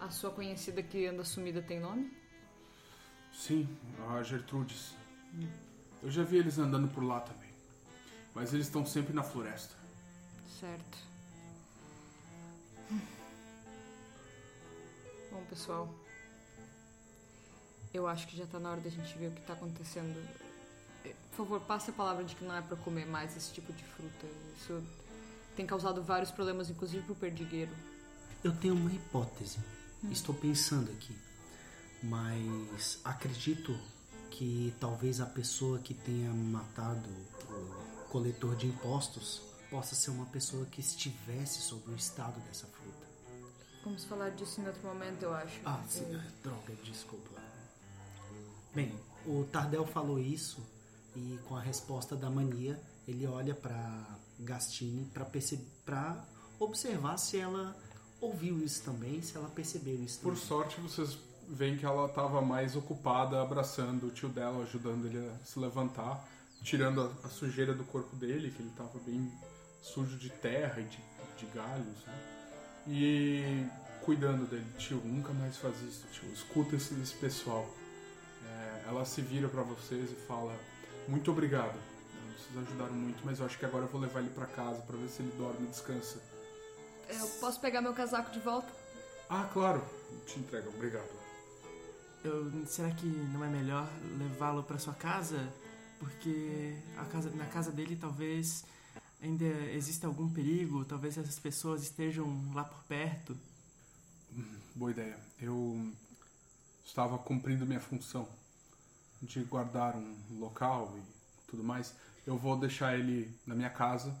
A 0.00 0.08
sua 0.10 0.30
conhecida 0.30 0.82
que 0.82 1.06
anda 1.06 1.22
sumida 1.24 1.60
tem 1.62 1.78
nome? 1.78 2.10
Sim, 3.32 3.68
a 4.08 4.22
Gertrudes. 4.22 4.94
Eu 6.02 6.10
já 6.10 6.22
vi 6.24 6.38
eles 6.38 6.58
andando 6.58 6.88
por 6.88 7.02
lá 7.04 7.20
também. 7.20 7.50
Mas 8.34 8.54
eles 8.54 8.66
estão 8.66 8.84
sempre 8.86 9.12
na 9.12 9.22
floresta. 9.22 9.74
Certo. 10.58 10.98
Bom, 15.30 15.44
pessoal. 15.50 15.94
Eu 17.92 18.06
acho 18.06 18.26
que 18.28 18.36
já 18.36 18.46
tá 18.46 18.58
na 18.58 18.70
hora 18.70 18.80
da 18.80 18.88
gente 18.88 19.16
ver 19.18 19.28
o 19.28 19.32
que 19.32 19.42
tá 19.42 19.52
acontecendo. 19.52 20.16
Por 21.40 21.46
favor, 21.46 21.60
passe 21.62 21.88
a 21.88 21.92
palavra 21.94 22.22
de 22.22 22.36
que 22.36 22.44
não 22.44 22.54
é 22.54 22.60
pra 22.60 22.76
comer 22.76 23.06
mais 23.06 23.34
esse 23.34 23.50
tipo 23.50 23.72
de 23.72 23.82
fruta. 23.82 24.26
Isso 24.58 24.82
tem 25.56 25.64
causado 25.64 26.02
vários 26.02 26.30
problemas, 26.30 26.68
inclusive 26.68 27.02
pro 27.02 27.14
perdigueiro. 27.14 27.72
Eu 28.44 28.54
tenho 28.54 28.74
uma 28.74 28.92
hipótese. 28.92 29.58
Estou 30.10 30.34
pensando 30.34 30.90
aqui. 30.90 31.16
Mas 32.02 33.00
acredito 33.02 33.74
que 34.30 34.74
talvez 34.78 35.18
a 35.18 35.24
pessoa 35.24 35.78
que 35.78 35.94
tenha 35.94 36.30
matado 36.30 37.08
o 37.48 38.08
coletor 38.10 38.54
de 38.54 38.66
impostos 38.66 39.40
possa 39.70 39.94
ser 39.94 40.10
uma 40.10 40.26
pessoa 40.26 40.66
que 40.66 40.82
estivesse 40.82 41.62
sobre 41.62 41.92
o 41.92 41.96
estado 41.96 42.38
dessa 42.40 42.66
fruta. 42.66 43.06
Vamos 43.82 44.04
falar 44.04 44.28
disso 44.28 44.60
em 44.60 44.66
outro 44.66 44.86
momento, 44.86 45.22
eu 45.22 45.32
acho. 45.32 45.58
Ah, 45.64 45.82
sim. 45.88 46.04
Droga, 46.42 46.74
desculpa. 46.84 47.40
Bem, 48.74 48.94
o 49.24 49.44
Tardel 49.50 49.86
falou 49.86 50.18
isso 50.18 50.60
e 51.16 51.38
com 51.48 51.56
a 51.56 51.60
resposta 51.60 52.16
da 52.16 52.30
mania, 52.30 52.80
ele 53.06 53.26
olha 53.26 53.54
pra 53.54 54.18
Gastine 54.38 55.10
pra 55.84 56.24
observar 56.58 57.16
se 57.16 57.38
ela 57.38 57.76
ouviu 58.20 58.58
isso 58.62 58.82
também, 58.84 59.20
se 59.22 59.36
ela 59.36 59.48
percebeu 59.48 59.94
isso 60.02 60.20
Por 60.20 60.34
também. 60.34 60.46
sorte, 60.46 60.80
vocês 60.80 61.18
veem 61.48 61.76
que 61.76 61.84
ela 61.84 62.06
estava 62.06 62.40
mais 62.40 62.76
ocupada 62.76 63.42
abraçando 63.42 64.06
o 64.06 64.10
tio 64.10 64.28
dela, 64.28 64.62
ajudando 64.62 65.06
ele 65.06 65.18
a 65.18 65.44
se 65.44 65.58
levantar, 65.58 66.26
tirando 66.62 67.00
a, 67.00 67.26
a 67.26 67.28
sujeira 67.28 67.74
do 67.74 67.84
corpo 67.84 68.14
dele, 68.16 68.50
que 68.50 68.62
ele 68.62 68.70
estava 68.70 68.98
bem 69.00 69.30
sujo 69.82 70.16
de 70.16 70.30
terra 70.30 70.80
e 70.80 70.84
de, 70.84 70.98
de 71.38 71.46
galhos, 71.54 72.04
né? 72.06 72.36
E 72.86 73.66
cuidando 74.04 74.48
dele. 74.48 74.66
Tio, 74.78 75.00
nunca 75.04 75.32
mais 75.32 75.56
faz 75.56 75.80
isso, 75.82 76.06
tio. 76.12 76.30
Escuta 76.32 76.76
esse, 76.76 76.94
esse 77.00 77.14
pessoal. 77.14 77.68
É, 78.44 78.84
ela 78.88 79.04
se 79.04 79.20
vira 79.20 79.48
para 79.48 79.62
vocês 79.62 80.10
e 80.10 80.14
fala: 80.26 80.54
Muito 81.10 81.28
obrigado. 81.32 81.76
Vocês 82.38 82.68
ajudaram 82.68 82.94
muito, 82.94 83.20
mas 83.24 83.40
eu 83.40 83.46
acho 83.46 83.58
que 83.58 83.64
agora 83.64 83.84
eu 83.84 83.88
vou 83.88 84.00
levar 84.00 84.20
ele 84.20 84.30
para 84.30 84.46
casa 84.46 84.80
para 84.82 84.96
ver 84.96 85.08
se 85.08 85.20
ele 85.22 85.32
dorme 85.36 85.66
e 85.66 85.70
descansa. 85.70 86.22
Eu 87.08 87.26
posso 87.40 87.60
pegar 87.60 87.80
meu 87.80 87.92
casaco 87.92 88.30
de 88.30 88.38
volta? 88.38 88.72
Ah, 89.28 89.50
claro. 89.52 89.82
Te 90.24 90.38
entrega, 90.38 90.68
obrigado. 90.68 91.10
Eu, 92.22 92.64
será 92.64 92.92
que 92.92 93.06
não 93.06 93.44
é 93.44 93.48
melhor 93.48 93.88
levá-lo 94.18 94.62
para 94.62 94.78
sua 94.78 94.94
casa? 94.94 95.52
Porque 95.98 96.76
a 96.96 97.04
casa, 97.06 97.28
na 97.30 97.46
casa 97.46 97.72
dele 97.72 97.96
talvez 97.96 98.64
ainda 99.20 99.44
exista 99.72 100.06
algum 100.06 100.32
perigo, 100.32 100.84
talvez 100.84 101.18
essas 101.18 101.40
pessoas 101.40 101.82
estejam 101.82 102.52
lá 102.54 102.62
por 102.62 102.84
perto. 102.84 103.36
Boa 104.76 104.92
ideia. 104.92 105.18
Eu 105.40 105.92
estava 106.84 107.18
cumprindo 107.18 107.66
minha 107.66 107.80
função 107.80 108.28
de 109.22 109.40
guardar 109.44 109.96
um 109.96 110.16
local 110.38 110.94
e 110.96 111.50
tudo 111.50 111.62
mais. 111.62 111.94
Eu 112.26 112.36
vou 112.36 112.56
deixar 112.58 112.98
ele 112.98 113.30
na 113.46 113.54
minha 113.54 113.70
casa 113.70 114.14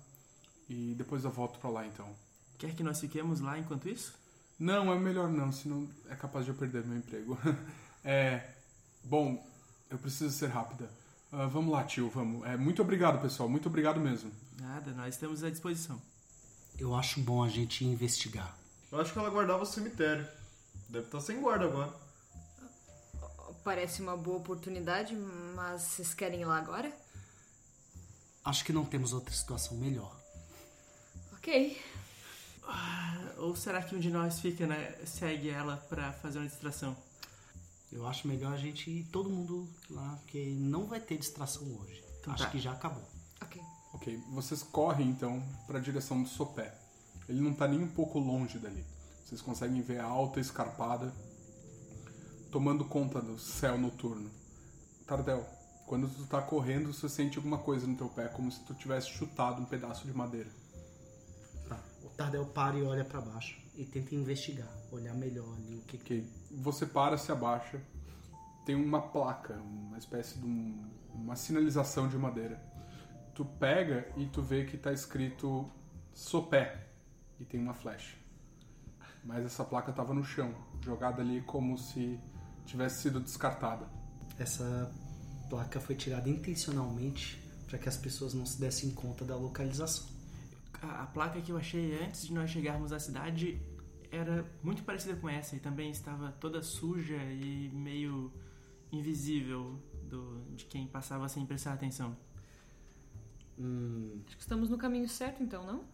e 0.68 0.94
depois 0.96 1.24
eu 1.24 1.30
volto 1.30 1.58
pra 1.58 1.70
lá 1.70 1.86
então. 1.86 2.08
Quer 2.58 2.74
que 2.74 2.82
nós 2.82 3.00
fiquemos 3.00 3.40
lá 3.40 3.58
enquanto 3.58 3.88
isso? 3.88 4.14
Não, 4.58 4.92
é 4.92 4.98
melhor 4.98 5.28
não, 5.30 5.50
senão 5.50 5.88
é 6.08 6.14
capaz 6.14 6.44
de 6.44 6.50
eu 6.50 6.54
perder 6.56 6.84
meu 6.84 6.98
emprego. 6.98 7.38
É, 8.02 8.42
Bom, 9.02 9.44
eu 9.88 9.98
preciso 9.98 10.30
ser 10.30 10.48
rápida. 10.48 10.90
Ah, 11.32 11.46
vamos 11.46 11.72
lá, 11.72 11.84
tio, 11.84 12.10
vamos. 12.10 12.46
É, 12.46 12.56
muito 12.56 12.82
obrigado, 12.82 13.20
pessoal. 13.20 13.48
Muito 13.48 13.68
obrigado 13.68 14.00
mesmo. 14.00 14.30
Nada, 14.60 14.90
nós 14.92 15.14
estamos 15.14 15.42
à 15.42 15.50
disposição. 15.50 16.00
Eu 16.78 16.94
acho 16.94 17.20
bom 17.20 17.42
a 17.42 17.48
gente 17.48 17.84
investigar. 17.84 18.56
Eu 18.90 19.00
acho 19.00 19.12
que 19.12 19.18
ela 19.18 19.30
guardava 19.30 19.62
o 19.62 19.66
cemitério. 19.66 20.26
Deve 20.88 21.06
estar 21.06 21.20
sem 21.20 21.40
guarda 21.40 21.66
agora. 21.66 21.92
Parece 23.62 24.00
uma 24.00 24.16
boa 24.16 24.38
oportunidade, 24.38 25.14
mas 25.54 25.82
vocês 25.82 26.14
querem 26.14 26.40
ir 26.40 26.44
lá 26.44 26.58
agora? 26.58 26.90
Acho 28.44 28.64
que 28.64 28.72
não 28.72 28.84
temos 28.84 29.12
outra 29.12 29.34
situação 29.34 29.76
melhor. 29.76 30.18
Ok. 31.34 31.80
Ou 33.38 33.54
será 33.54 33.82
que 33.82 33.94
um 33.94 34.00
de 34.00 34.10
nós 34.10 34.40
fica, 34.40 34.66
né? 34.66 34.94
Segue 35.04 35.50
ela 35.50 35.76
pra 35.76 36.12
fazer 36.12 36.38
uma 36.38 36.48
distração? 36.48 36.96
Eu 37.92 38.06
acho 38.06 38.28
melhor 38.28 38.52
a 38.52 38.56
gente 38.56 38.90
ir 38.90 39.04
todo 39.04 39.28
mundo 39.28 39.68
lá, 39.90 40.18
porque 40.22 40.54
não 40.58 40.86
vai 40.86 41.00
ter 41.00 41.18
distração 41.18 41.62
hoje. 41.80 42.02
Então 42.20 42.32
acho 42.32 42.44
tá. 42.44 42.50
que 42.50 42.60
já 42.60 42.72
acabou. 42.72 43.02
Ok. 43.42 43.60
Ok, 43.92 44.22
vocês 44.30 44.62
correm 44.62 45.08
então 45.08 45.42
para 45.66 45.78
a 45.78 45.82
direção 45.82 46.22
do 46.22 46.28
sopé. 46.28 46.72
Ele 47.28 47.40
não 47.40 47.52
tá 47.52 47.66
nem 47.66 47.80
um 47.80 47.88
pouco 47.88 48.18
longe 48.18 48.58
dali. 48.58 48.84
Vocês 49.24 49.40
conseguem 49.42 49.82
ver 49.82 50.00
a 50.00 50.04
alta 50.04 50.40
escarpada 50.40 51.12
tomando 52.50 52.84
conta 52.84 53.20
do 53.20 53.38
céu 53.38 53.78
noturno. 53.78 54.30
Tardel, 55.06 55.46
quando 55.86 56.08
tu 56.08 56.26
tá 56.26 56.40
correndo, 56.42 56.92
você 56.92 57.08
sente 57.08 57.36
alguma 57.36 57.58
coisa 57.58 57.86
no 57.86 57.96
teu 57.96 58.08
pé, 58.08 58.28
como 58.28 58.50
se 58.50 58.60
tu 58.64 58.74
tivesse 58.74 59.08
chutado 59.10 59.60
um 59.60 59.64
pedaço 59.64 60.06
de 60.06 60.12
madeira. 60.12 60.50
Tá. 61.68 61.78
O 62.04 62.08
Tardel 62.10 62.46
para 62.46 62.76
e 62.78 62.82
olha 62.82 63.04
pra 63.04 63.20
baixo 63.20 63.60
e 63.76 63.84
tenta 63.84 64.14
investigar, 64.14 64.68
olhar 64.92 65.14
melhor 65.14 65.52
ali 65.56 65.76
o 65.76 65.82
que 65.82 65.98
que 65.98 66.24
você 66.50 66.86
para, 66.86 67.16
se 67.16 67.30
abaixa, 67.32 67.80
tem 68.66 68.74
uma 68.74 69.00
placa, 69.00 69.54
uma 69.54 69.98
espécie 69.98 70.38
de 70.38 70.44
um- 70.46 70.90
uma 71.14 71.34
sinalização 71.36 72.08
de 72.08 72.16
madeira. 72.16 72.60
Tu 73.34 73.44
pega 73.44 74.06
e 74.16 74.26
tu 74.26 74.42
vê 74.42 74.64
que 74.64 74.76
tá 74.76 74.92
escrito 74.92 75.70
sopé 76.12 76.86
e 77.38 77.44
tem 77.44 77.60
uma 77.60 77.74
flecha. 77.74 78.16
Mas 79.24 79.44
essa 79.44 79.64
placa 79.64 79.92
tava 79.92 80.12
no 80.14 80.24
chão, 80.24 80.54
jogada 80.82 81.20
ali 81.22 81.40
como 81.42 81.76
se 81.78 82.18
tivesse 82.66 83.02
sido 83.02 83.20
descartada. 83.20 83.86
Essa 84.38 84.90
placa 85.48 85.80
foi 85.80 85.94
tirada 85.94 86.28
intencionalmente 86.28 87.40
para 87.66 87.78
que 87.78 87.88
as 87.88 87.96
pessoas 87.96 88.34
não 88.34 88.46
se 88.46 88.60
dessem 88.60 88.90
conta 88.90 89.24
da 89.24 89.36
localização. 89.36 90.06
A, 90.82 91.02
a 91.02 91.06
placa 91.06 91.40
que 91.40 91.52
eu 91.52 91.56
achei 91.56 92.02
antes 92.02 92.26
de 92.26 92.32
nós 92.32 92.50
chegarmos 92.50 92.92
à 92.92 92.98
cidade 92.98 93.60
era 94.10 94.44
muito 94.62 94.82
parecida 94.82 95.14
com 95.16 95.28
essa 95.28 95.54
e 95.54 95.60
também 95.60 95.90
estava 95.90 96.32
toda 96.32 96.62
suja 96.62 97.16
e 97.16 97.70
meio 97.72 98.32
invisível 98.90 99.78
do, 100.08 100.40
de 100.56 100.64
quem 100.64 100.86
passava 100.86 101.28
sem 101.28 101.46
prestar 101.46 101.74
atenção. 101.74 102.16
Hum, 103.58 104.20
Acho 104.26 104.36
que 104.36 104.42
estamos 104.42 104.68
no 104.68 104.78
caminho 104.78 105.08
certo, 105.08 105.42
então, 105.42 105.64
não? 105.64 105.84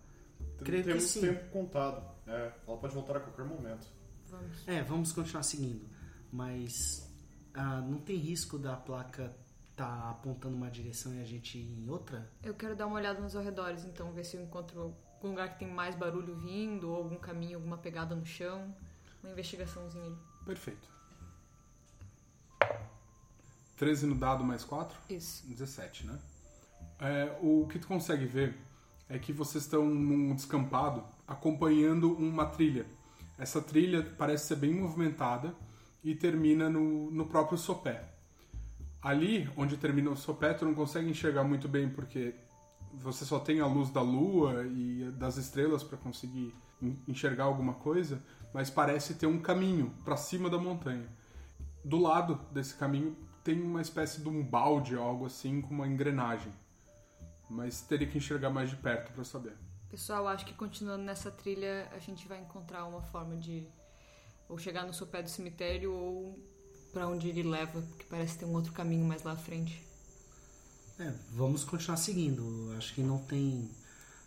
Creio 0.64 0.82
que 0.82 0.88
Temos 0.90 1.04
sim. 1.04 1.20
tempo 1.20 1.50
contado. 1.50 2.02
É, 2.26 2.52
ela 2.66 2.76
pode 2.78 2.94
voltar 2.94 3.16
a 3.16 3.20
qualquer 3.20 3.44
momento. 3.44 3.86
Vamos. 4.30 4.66
é, 4.68 4.82
vamos 4.82 5.12
continuar 5.12 5.42
seguindo, 5.42 5.84
mas 6.32 7.10
ah, 7.54 7.80
não 7.80 7.98
tem 7.98 8.16
risco 8.16 8.58
da 8.58 8.76
placa 8.76 9.34
tá 9.76 10.10
apontando 10.10 10.56
uma 10.56 10.70
direção 10.70 11.14
e 11.14 11.20
a 11.20 11.24
gente 11.24 11.58
ir 11.58 11.78
em 11.78 11.88
outra? 11.90 12.26
Eu 12.42 12.54
quero 12.54 12.74
dar 12.74 12.86
uma 12.86 12.96
olhada 12.96 13.20
nos 13.20 13.36
arredores, 13.36 13.84
então, 13.84 14.10
ver 14.10 14.24
se 14.24 14.36
eu 14.36 14.42
encontro 14.42 14.80
algum 14.80 15.28
lugar 15.28 15.52
que 15.52 15.58
tem 15.58 15.68
mais 15.68 15.94
barulho 15.94 16.34
vindo, 16.34 16.88
ou 16.90 16.96
algum 16.96 17.16
caminho, 17.16 17.58
alguma 17.58 17.76
pegada 17.76 18.14
no 18.14 18.24
chão. 18.24 18.74
Uma 19.22 19.32
investigaçãozinha 19.32 20.06
ali. 20.06 20.16
Perfeito. 20.46 20.88
13 23.76 24.06
no 24.06 24.14
dado 24.14 24.42
mais 24.42 24.64
4? 24.64 24.98
Isso. 25.10 25.46
17, 25.46 26.06
né? 26.06 26.18
É, 26.98 27.38
o 27.42 27.66
que 27.68 27.78
tu 27.78 27.86
consegue 27.86 28.24
ver 28.24 28.56
é 29.08 29.18
que 29.18 29.32
vocês 29.32 29.64
estão 29.64 29.84
num 29.84 30.34
descampado 30.34 31.04
acompanhando 31.28 32.12
uma 32.14 32.46
trilha. 32.46 32.86
Essa 33.38 33.60
trilha 33.60 34.02
parece 34.16 34.46
ser 34.46 34.56
bem 34.56 34.72
movimentada 34.72 35.54
e 36.06 36.14
termina 36.14 36.70
no, 36.70 37.10
no 37.10 37.26
próprio 37.26 37.58
sopé. 37.58 38.04
Ali, 39.02 39.50
onde 39.56 39.76
termina 39.76 40.08
o 40.08 40.16
sopé, 40.16 40.54
tu 40.54 40.64
não 40.64 40.72
consegue 40.72 41.10
enxergar 41.10 41.42
muito 41.42 41.66
bem 41.68 41.88
porque 41.88 42.32
você 42.94 43.24
só 43.24 43.40
tem 43.40 43.58
a 43.58 43.66
luz 43.66 43.90
da 43.90 44.00
lua 44.02 44.64
e 44.68 45.10
das 45.18 45.36
estrelas 45.36 45.82
para 45.82 45.98
conseguir 45.98 46.54
en- 46.80 46.96
enxergar 47.08 47.44
alguma 47.44 47.74
coisa, 47.74 48.22
mas 48.54 48.70
parece 48.70 49.14
ter 49.14 49.26
um 49.26 49.40
caminho 49.40 49.92
para 50.04 50.16
cima 50.16 50.48
da 50.48 50.56
montanha. 50.56 51.08
Do 51.84 51.98
lado 51.98 52.40
desse 52.52 52.76
caminho 52.76 53.16
tem 53.42 53.60
uma 53.60 53.82
espécie 53.82 54.20
de 54.20 54.28
um 54.28 54.44
balde 54.44 54.94
algo 54.96 55.26
assim 55.26 55.60
com 55.60 55.74
uma 55.74 55.88
engrenagem. 55.88 56.52
Mas 57.50 57.80
teria 57.80 58.06
que 58.06 58.18
enxergar 58.18 58.50
mais 58.50 58.70
de 58.70 58.76
perto 58.76 59.12
para 59.12 59.24
saber. 59.24 59.56
Pessoal, 59.90 60.28
acho 60.28 60.46
que 60.46 60.54
continuando 60.54 61.02
nessa 61.02 61.32
trilha, 61.32 61.88
a 61.92 61.98
gente 61.98 62.28
vai 62.28 62.38
encontrar 62.40 62.84
uma 62.86 63.02
forma 63.02 63.36
de 63.36 63.66
ou 64.48 64.58
chegar 64.58 64.86
no 64.86 64.94
sopé 64.94 65.22
do 65.22 65.30
cemitério 65.30 65.92
ou 65.92 66.38
pra 66.92 67.06
onde 67.06 67.28
ele 67.28 67.42
leva, 67.42 67.82
que 67.98 68.04
parece 68.06 68.38
ter 68.38 68.44
um 68.44 68.54
outro 68.54 68.72
caminho 68.72 69.04
mais 69.04 69.22
lá 69.22 69.32
à 69.32 69.36
frente. 69.36 69.84
É, 70.98 71.12
vamos 71.32 71.62
continuar 71.62 71.96
seguindo. 71.98 72.74
Acho 72.76 72.94
que 72.94 73.02
não 73.02 73.18
tem. 73.18 73.70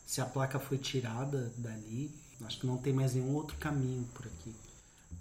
Se 0.06 0.22
a 0.22 0.26
placa 0.26 0.60
foi 0.60 0.78
tirada 0.78 1.52
dali, 1.58 2.12
acho 2.42 2.60
que 2.60 2.68
não 2.68 2.78
tem 2.78 2.94
mais 2.94 3.16
nenhum 3.16 3.34
outro 3.34 3.58
caminho 3.58 4.08
por 4.14 4.26
aqui. 4.28 4.56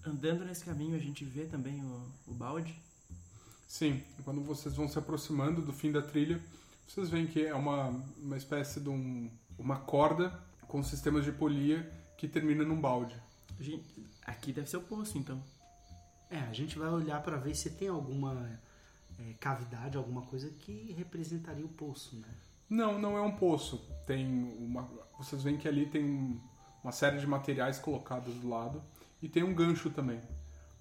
Andando 0.05 0.45
nesse 0.45 0.65
caminho, 0.65 0.95
a 0.95 0.99
gente 0.99 1.25
vê 1.25 1.45
também 1.45 1.83
o, 1.83 2.03
o 2.27 2.35
balde. 2.35 2.75
Sim, 3.67 4.03
quando 4.25 4.43
vocês 4.43 4.75
vão 4.75 4.89
se 4.89 4.99
aproximando 4.99 5.61
do 5.61 5.73
fim 5.73 5.93
da 5.93 6.01
trilha, 6.01 6.41
vocês 6.87 7.11
veem 7.11 7.27
que 7.27 7.45
é 7.45 7.55
uma, 7.55 7.89
uma 8.19 8.37
espécie 8.37 8.81
de 8.81 8.89
um, 8.89 9.31
uma 9.59 9.77
corda 9.77 10.33
com 10.67 10.83
sistemas 10.83 11.25
de 11.25 11.33
polia 11.33 11.91
que 12.17 12.27
termina 12.29 12.65
num 12.65 12.81
balde. 12.81 13.15
A 13.59 13.63
gente- 13.63 13.85
aqui 14.25 14.53
deve 14.53 14.69
ser 14.69 14.77
o 14.77 14.83
poço, 14.83 15.19
então. 15.19 15.43
É, 16.31 16.39
a 16.39 16.53
gente 16.53 16.79
vai 16.79 16.89
olhar 16.89 17.23
para 17.23 17.37
ver 17.37 17.55
se 17.55 17.71
tem 17.71 17.89
alguma 17.89 18.59
é, 19.19 19.33
cavidade, 19.41 19.97
alguma 19.97 20.23
coisa 20.23 20.49
que 20.51 20.93
representaria 20.97 21.65
o 21.65 21.69
poço, 21.69 22.15
né? 22.17 22.29
Não, 22.71 22.99
não 23.01 23.17
é 23.17 23.21
um 23.21 23.35
poço. 23.35 23.79
Tem 24.07 24.27
uma. 24.59 24.83
Vocês 25.19 25.43
veem 25.43 25.57
que 25.57 25.67
ali 25.67 25.87
tem 25.87 26.05
um- 26.05 26.41
uma 26.85 26.93
série 26.93 27.19
de 27.19 27.27
materiais 27.27 27.79
colocados 27.81 28.33
do 28.37 28.49
lado 28.49 28.81
e 29.21 29.29
tem 29.29 29.43
um 29.43 29.53
gancho 29.55 29.91
também. 29.91 30.21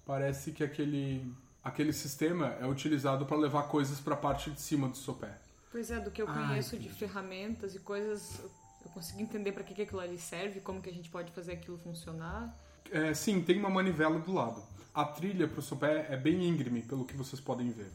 Parece 0.06 0.52
que 0.52 0.62
aquele 0.62 1.34
aquele 1.64 1.92
sistema 1.92 2.46
é 2.60 2.66
utilizado 2.66 3.26
para 3.26 3.36
levar 3.36 3.64
coisas 3.64 3.98
para 4.00 4.14
a 4.14 4.16
parte 4.16 4.50
de 4.50 4.60
cima 4.60 4.88
do 4.88 4.96
sopé. 4.96 5.36
Pois 5.72 5.90
é, 5.90 5.98
do 6.00 6.10
que 6.10 6.22
eu 6.22 6.28
Ah, 6.28 6.32
conheço 6.48 6.78
de 6.78 6.88
ferramentas 6.88 7.74
e 7.74 7.78
coisas, 7.80 8.38
eu- 8.40 8.50
consigo 8.94 9.20
entender 9.20 9.52
pra 9.52 9.62
que, 9.62 9.74
que 9.74 9.82
aquilo 9.82 10.00
ali 10.00 10.16
serve, 10.16 10.60
como 10.60 10.80
que 10.80 10.88
a 10.88 10.92
gente 10.92 11.10
pode 11.10 11.30
fazer 11.32 11.52
aquilo 11.52 11.76
funcionar. 11.76 12.56
É, 12.90 13.14
sim, 13.14 13.40
tem 13.40 13.58
uma 13.58 13.70
manivela 13.70 14.18
do 14.18 14.32
lado. 14.32 14.62
A 14.94 15.04
trilha 15.04 15.46
para 15.46 15.60
o 15.60 15.62
sopé 15.62 16.06
é 16.10 16.16
bem 16.16 16.48
íngreme, 16.48 16.82
pelo 16.82 17.04
que 17.04 17.16
vocês 17.16 17.40
podem 17.40 17.70
ver. 17.70 17.90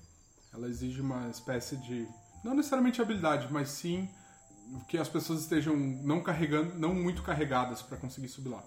Ela 0.53 0.67
exige 0.67 1.01
uma 1.01 1.29
espécie 1.29 1.75
de 1.77 2.07
não 2.43 2.53
necessariamente 2.53 3.01
habilidade, 3.01 3.47
mas 3.51 3.69
sim 3.69 4.07
que 4.87 4.97
as 4.97 5.09
pessoas 5.09 5.41
estejam 5.41 5.75
não 5.75 6.21
carregando, 6.21 6.77
não 6.77 6.93
muito 6.93 7.21
carregadas 7.21 7.81
para 7.81 7.97
conseguir 7.97 8.27
subir 8.29 8.49
lá. 8.49 8.63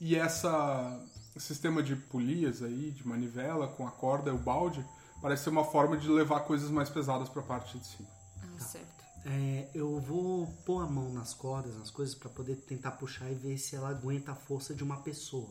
E 0.00 0.16
essa 0.16 1.00
sistema 1.36 1.82
de 1.82 1.96
polias 1.96 2.62
aí, 2.62 2.90
de 2.90 3.06
manivela 3.06 3.66
com 3.68 3.86
a 3.86 3.90
corda 3.90 4.30
e 4.30 4.34
o 4.34 4.38
balde, 4.38 4.84
parece 5.20 5.44
ser 5.44 5.50
uma 5.50 5.64
forma 5.64 5.96
de 5.96 6.08
levar 6.08 6.40
coisas 6.40 6.70
mais 6.70 6.88
pesadas 6.88 7.28
para 7.28 7.42
a 7.42 7.44
parte 7.44 7.78
de 7.78 7.86
cima. 7.86 8.08
Ah, 8.42 8.60
certo. 8.60 9.04
É, 9.26 9.68
eu 9.74 9.98
vou 10.00 10.46
pôr 10.66 10.82
a 10.82 10.86
mão 10.86 11.12
nas 11.12 11.32
cordas, 11.32 11.76
nas 11.76 11.90
coisas, 11.90 12.14
para 12.14 12.28
poder 12.28 12.56
tentar 12.56 12.92
puxar 12.92 13.30
e 13.30 13.34
ver 13.34 13.56
se 13.56 13.74
ela 13.74 13.88
aguenta 13.88 14.32
a 14.32 14.34
força 14.34 14.74
de 14.74 14.84
uma 14.84 14.98
pessoa. 14.98 15.48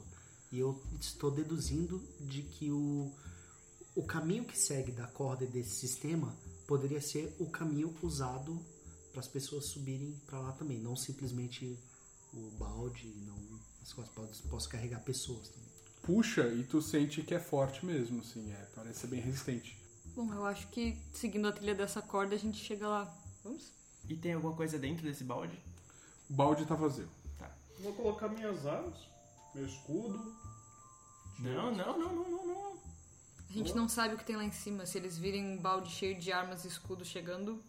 E 0.53 0.59
eu 0.59 0.79
estou 0.99 1.31
deduzindo 1.31 1.99
de 2.19 2.43
que 2.43 2.69
o, 2.69 3.11
o 3.95 4.03
caminho 4.03 4.45
que 4.45 4.55
segue 4.55 4.91
da 4.91 5.07
corda 5.07 5.45
e 5.45 5.47
desse 5.47 5.71
sistema 5.71 6.31
poderia 6.67 7.01
ser 7.01 7.35
o 7.39 7.49
caminho 7.49 7.91
usado 8.03 8.63
para 9.11 9.19
as 9.19 9.27
pessoas 9.27 9.65
subirem 9.69 10.13
para 10.27 10.37
lá 10.37 10.51
também, 10.51 10.79
não 10.79 10.95
simplesmente 10.95 11.75
o 12.31 12.51
balde, 12.51 13.07
não 13.25 13.35
as 13.81 13.91
coisas. 13.93 14.13
Posso, 14.13 14.43
posso 14.43 14.69
carregar 14.69 14.99
pessoas 14.99 15.49
também. 15.49 15.69
Puxa 16.03 16.47
e 16.49 16.63
tu 16.63 16.83
sente 16.83 17.23
que 17.23 17.33
é 17.33 17.39
forte 17.39 17.83
mesmo, 17.83 18.21
assim, 18.21 18.51
é, 18.51 18.67
parece 18.75 18.99
ser 18.99 19.07
bem 19.07 19.21
resistente. 19.21 19.75
Bom, 20.15 20.31
eu 20.31 20.45
acho 20.45 20.67
que 20.67 20.95
seguindo 21.13 21.47
a 21.47 21.51
trilha 21.51 21.73
dessa 21.73 21.99
corda 21.99 22.35
a 22.35 22.37
gente 22.37 22.63
chega 22.63 22.87
lá. 22.87 23.17
Vamos? 23.43 23.71
E 24.07 24.15
tem 24.15 24.33
alguma 24.33 24.55
coisa 24.55 24.77
dentro 24.77 25.03
desse 25.03 25.23
balde? 25.23 25.57
O 26.29 26.33
balde 26.33 26.63
tá 26.63 26.75
vazio. 26.75 27.09
Vou 27.79 27.93
colocar 27.93 28.29
minhas 28.29 28.67
armas, 28.67 29.12
meu 29.53 29.65
escudo. 29.65 30.35
Não, 31.39 31.75
não, 31.75 31.99
não, 31.99 32.13
não, 32.13 32.29
não, 32.29 32.47
não. 32.47 32.73
A 33.49 33.53
gente 33.53 33.75
não 33.75 33.87
sabe 33.87 34.15
o 34.15 34.17
que 34.17 34.25
tem 34.25 34.35
lá 34.35 34.43
em 34.43 34.51
cima. 34.51 34.85
Se 34.85 34.97
eles 34.97 35.17
virem 35.17 35.45
um 35.45 35.57
balde 35.57 35.91
cheio 35.91 36.19
de 36.19 36.31
armas 36.31 36.65
e 36.65 36.67
escudos 36.67 37.07
chegando, 37.07 37.61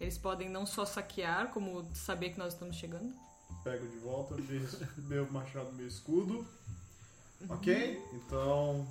eles 0.00 0.18
podem 0.18 0.48
não 0.48 0.66
só 0.66 0.84
saquear, 0.84 1.52
como 1.52 1.88
saber 1.94 2.30
que 2.30 2.38
nós 2.38 2.54
estamos 2.54 2.76
chegando. 2.76 3.14
Pego 3.62 3.86
de 3.86 3.98
volta 3.98 4.34
meu, 4.36 4.68
meu 5.08 5.32
machado, 5.32 5.72
meu 5.72 5.86
escudo. 5.86 6.46
Ok? 7.48 8.02
Então, 8.14 8.86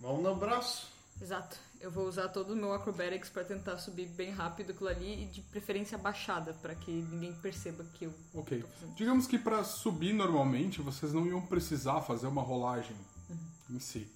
vamos 0.00 0.22
no 0.22 0.30
abraço. 0.30 0.88
Exato. 1.20 1.58
Eu 1.84 1.90
vou 1.90 2.08
usar 2.08 2.28
todo 2.28 2.54
o 2.54 2.56
meu 2.56 2.72
acrobatics 2.72 3.28
pra 3.28 3.44
tentar 3.44 3.76
subir 3.76 4.06
bem 4.08 4.30
rápido 4.30 4.70
aquilo 4.70 4.88
ali 4.88 5.24
e 5.24 5.26
de 5.26 5.42
preferência 5.42 5.98
baixada, 5.98 6.54
pra 6.54 6.74
que 6.74 6.90
ninguém 6.90 7.34
perceba 7.34 7.84
que 7.92 8.06
eu 8.06 8.14
Ok. 8.32 8.58
tô 8.62 8.66
fazendo. 8.68 8.94
Digamos 8.94 9.26
que 9.26 9.38
pra 9.38 9.62
subir 9.62 10.14
normalmente 10.14 10.80
vocês 10.80 11.12
não 11.12 11.26
iam 11.26 11.42
precisar 11.42 12.00
fazer 12.00 12.26
uma 12.26 12.40
rolagem 12.40 12.96
Uhum. 13.28 13.36
em 13.76 13.78
si. 13.78 14.08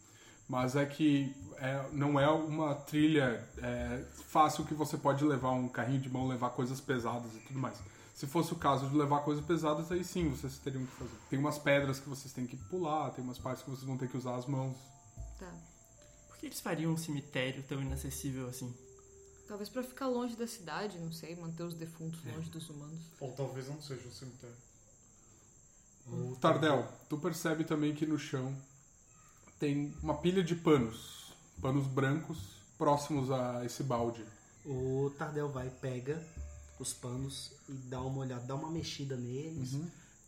Mas 0.48 0.76
é 0.76 0.86
que 0.86 1.36
é, 1.58 1.84
não 1.92 2.18
é 2.18 2.26
uma 2.30 2.74
trilha 2.74 3.46
é, 3.58 4.02
fácil 4.30 4.64
que 4.64 4.72
você 4.72 4.96
pode 4.96 5.22
levar 5.22 5.50
um 5.50 5.68
carrinho 5.68 6.00
de 6.00 6.08
mão, 6.08 6.26
levar 6.26 6.48
coisas 6.50 6.80
pesadas 6.80 7.30
e 7.36 7.40
tudo 7.40 7.58
mais. 7.58 7.76
Se 8.14 8.26
fosse 8.26 8.50
o 8.50 8.56
caso 8.56 8.88
de 8.88 8.96
levar 8.96 9.20
coisas 9.20 9.44
pesadas, 9.44 9.92
aí 9.92 10.02
sim 10.02 10.30
vocês 10.30 10.56
teriam 10.56 10.86
que 10.86 10.92
fazer. 10.92 11.10
Tem 11.28 11.38
umas 11.38 11.58
pedras 11.58 12.00
que 12.00 12.08
vocês 12.08 12.32
têm 12.32 12.46
que 12.46 12.56
pular, 12.56 13.10
tem 13.10 13.22
umas 13.22 13.36
partes 13.38 13.62
que 13.62 13.68
vocês 13.68 13.84
vão 13.86 13.98
ter 13.98 14.08
que 14.08 14.16
usar 14.16 14.36
as 14.36 14.46
mãos. 14.46 14.74
Tá. 15.38 15.52
Que 16.38 16.46
eles 16.46 16.60
fariam 16.60 16.92
um 16.92 16.96
cemitério 16.96 17.62
tão 17.64 17.80
inacessível 17.82 18.48
assim? 18.48 18.72
Talvez 19.46 19.68
pra 19.68 19.82
ficar 19.82 20.06
longe 20.06 20.36
da 20.36 20.46
cidade, 20.46 20.98
não 20.98 21.10
sei, 21.10 21.34
manter 21.34 21.62
os 21.62 21.74
defuntos 21.74 22.22
longe 22.24 22.50
dos 22.50 22.68
humanos. 22.68 23.00
Ou 23.18 23.32
talvez 23.32 23.66
não 23.68 23.80
seja 23.80 24.06
um 24.06 24.12
cemitério. 24.12 24.56
O 26.06 26.36
Tardel, 26.36 26.86
tu 27.08 27.18
percebe 27.18 27.64
também 27.64 27.94
que 27.94 28.06
no 28.06 28.18
chão 28.18 28.54
tem 29.58 29.94
uma 30.02 30.14
pilha 30.18 30.42
de 30.42 30.54
panos, 30.54 31.32
panos 31.60 31.86
brancos, 31.86 32.38
próximos 32.78 33.30
a 33.30 33.64
esse 33.64 33.82
balde. 33.82 34.24
O 34.64 35.12
Tardel 35.18 35.48
vai, 35.50 35.68
pega 35.68 36.22
os 36.78 36.92
panos 36.92 37.52
e 37.68 37.72
dá 37.72 38.00
uma 38.00 38.20
olhada, 38.20 38.44
dá 38.44 38.54
uma 38.54 38.70
mexida 38.70 39.16
neles, 39.16 39.78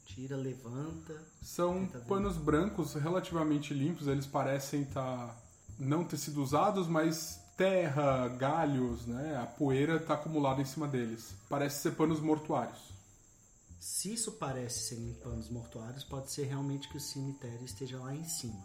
tira, 0.06 0.36
levanta. 0.36 1.22
São 1.42 1.86
Tá 1.86 2.00
panos 2.00 2.36
brancos 2.36 2.94
relativamente 2.94 3.72
limpos, 3.72 4.06
eles 4.06 4.26
parecem 4.26 4.82
estar 4.82 5.36
não 5.80 6.04
ter 6.04 6.18
sido 6.18 6.42
usados, 6.42 6.86
mas 6.86 7.40
terra, 7.56 8.28
galhos, 8.28 9.06
né? 9.06 9.36
A 9.36 9.46
poeira 9.46 9.96
está 9.96 10.14
acumulada 10.14 10.60
em 10.60 10.64
cima 10.64 10.86
deles. 10.86 11.34
Parece 11.48 11.80
ser 11.80 11.92
panos 11.92 12.20
mortuários. 12.20 12.90
Se 13.78 14.12
isso 14.12 14.32
parece 14.32 14.88
serem 14.88 15.14
panos 15.14 15.48
mortuários, 15.48 16.04
pode 16.04 16.30
ser 16.30 16.44
realmente 16.44 16.86
que 16.88 16.98
o 16.98 17.00
cemitério 17.00 17.64
esteja 17.64 17.98
lá 17.98 18.14
em 18.14 18.24
cima. 18.24 18.62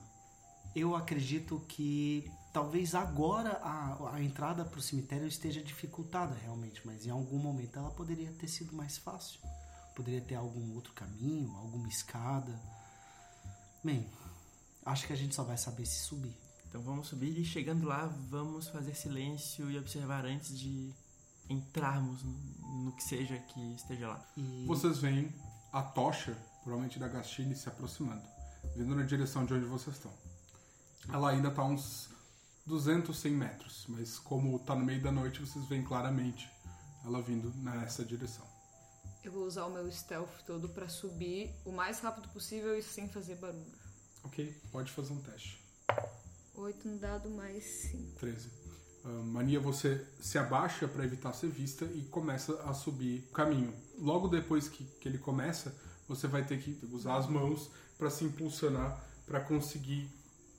Eu 0.76 0.94
acredito 0.94 1.62
que 1.70 2.30
talvez 2.52 2.94
agora 2.94 3.60
a, 3.64 4.16
a 4.16 4.22
entrada 4.22 4.66
para 4.66 4.78
o 4.78 4.84
cemitério 4.84 5.26
esteja 5.26 5.64
dificultada 5.64 6.36
realmente, 6.36 6.82
mas 6.86 7.06
em 7.06 7.10
algum 7.10 7.38
momento 7.38 7.80
ela 7.80 7.92
poderia 7.92 8.30
ter 8.34 8.50
sido 8.50 8.76
mais 8.76 8.98
fácil. 8.98 9.40
Poderia 9.96 10.20
ter 10.20 10.36
algum 10.36 10.74
outro 10.76 10.92
caminho, 10.92 11.56
alguma 11.56 11.88
escada. 11.88 12.60
Bem, 13.82 14.06
acho 14.86 15.08
que 15.08 15.14
a 15.14 15.16
gente 15.16 15.34
só 15.34 15.44
vai 15.44 15.58
saber 15.58 15.86
se 15.86 16.04
subir. 16.04 16.45
Então 16.76 16.84
vamos 16.84 17.08
subir 17.08 17.40
e 17.40 17.46
chegando 17.46 17.88
lá, 17.88 18.06
vamos 18.30 18.68
fazer 18.68 18.94
silêncio 18.94 19.72
e 19.72 19.78
observar 19.78 20.26
antes 20.26 20.60
de 20.60 20.94
entrarmos 21.50 22.22
no, 22.22 22.92
que 22.92 23.02
seja 23.02 23.38
que 23.38 23.76
esteja 23.76 24.10
lá. 24.10 24.28
E 24.36 24.66
Vocês 24.68 24.98
veem 24.98 25.34
a 25.72 25.82
tocha, 25.82 26.38
provavelmente 26.64 27.00
da 27.00 27.08
Gastine, 27.08 27.56
se 27.56 27.70
aproximando, 27.70 28.22
vindo 28.76 28.94
na 28.94 29.04
direção 29.04 29.46
de 29.46 29.54
onde 29.54 29.64
vocês 29.64 29.96
estão. 29.96 30.12
Ela 31.08 31.30
ainda 31.30 31.48
está 31.48 31.64
uns 31.64 32.10
200, 32.66 33.18
100 33.18 33.32
metros, 33.32 33.86
mas 33.88 34.20
como 34.20 34.58
está 34.58 34.76
no 34.76 34.84
meio 34.84 35.02
da 35.02 35.14
noite, 35.14 35.40
vocês 35.40 35.64
veem 35.70 35.82
claramente 35.82 36.52
ela 37.06 37.22
vindo 37.22 37.54
nessa 37.56 38.04
direção. 38.04 38.46
Eu 39.24 39.32
vou 39.32 39.46
usar 39.46 39.64
o 39.64 39.72
meu 39.72 39.90
stealth 39.90 40.44
todo 40.46 40.68
pra 40.68 40.90
subir 40.90 41.56
o 41.64 41.72
mais 41.72 42.02
rápido 42.02 42.28
possível 42.34 42.78
e 42.78 42.84
sem 42.84 43.08
fazer 43.08 43.36
barulho. 43.36 43.80
Ok, 44.26 44.54
pode 44.74 44.92
fazer 44.92 45.14
um 45.14 45.22
teste. 45.22 45.64
8 46.58 46.88
no 46.88 46.98
dado 46.98 47.30
mais 47.30 47.64
5. 47.64 48.20
13. 48.20 48.50
Ah, 49.04 49.10
Mania, 49.24 49.60
você 49.60 50.06
se 50.20 50.38
abaixa 50.38 50.88
para 50.88 51.04
evitar 51.06 51.34
ser 51.34 51.50
vista 51.50 51.86
e 51.86 52.02
começa 52.04 52.54
a 52.64 52.74
subir 52.74 53.28
o 53.30 53.34
caminho. 53.34 53.74
Logo 54.00 54.28
depois 54.28 54.68
que, 54.68 54.84
que 54.84 55.08
ele 55.08 55.18
começa, 55.18 55.76
você 56.08 56.28
vai 56.28 56.44
ter 56.44 56.60
que 56.60 56.80
usar 56.92 57.18
as 57.18 57.28
mãos 57.28 57.70
para 57.98 58.10
se 58.10 58.26
impulsionar 58.26 59.04
para 59.26 59.40
conseguir 59.40 60.10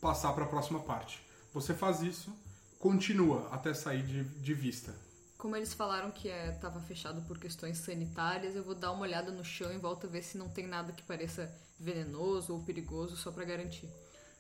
passar 0.00 0.32
para 0.32 0.44
a 0.44 0.48
próxima 0.48 0.80
parte. 0.80 1.24
Você 1.52 1.72
faz 1.72 2.02
isso, 2.02 2.32
continua 2.78 3.48
até 3.50 3.72
sair 3.72 4.02
de, 4.02 4.24
de 4.24 4.54
vista. 4.54 4.94
Como 5.38 5.54
eles 5.54 5.74
falaram 5.74 6.10
que 6.10 6.28
é, 6.28 6.50
tava 6.52 6.80
fechado 6.80 7.22
por 7.22 7.38
questões 7.38 7.78
sanitárias, 7.78 8.56
eu 8.56 8.64
vou 8.64 8.74
dar 8.74 8.90
uma 8.92 9.02
olhada 9.02 9.30
no 9.30 9.44
chão 9.44 9.72
em 9.72 9.78
volta 9.78 10.06
ver 10.06 10.22
se 10.22 10.38
não 10.38 10.48
tem 10.48 10.66
nada 10.66 10.92
que 10.92 11.02
pareça 11.02 11.52
venenoso 11.78 12.54
ou 12.54 12.62
perigoso, 12.62 13.16
só 13.16 13.30
pra 13.30 13.44
garantir. 13.44 13.88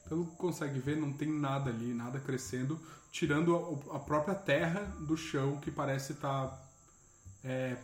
Pelo 0.08 0.26
que 0.26 0.36
consegue 0.36 0.78
ver, 0.78 0.96
não 0.96 1.12
tem 1.12 1.28
nada 1.28 1.70
ali, 1.70 1.92
nada 1.92 2.20
crescendo, 2.20 2.80
tirando 3.10 3.82
a, 3.92 3.96
a 3.96 3.98
própria 3.98 4.34
terra 4.34 4.80
do 5.00 5.16
chão 5.16 5.56
que 5.58 5.70
parece 5.70 6.12
estar 6.12 6.62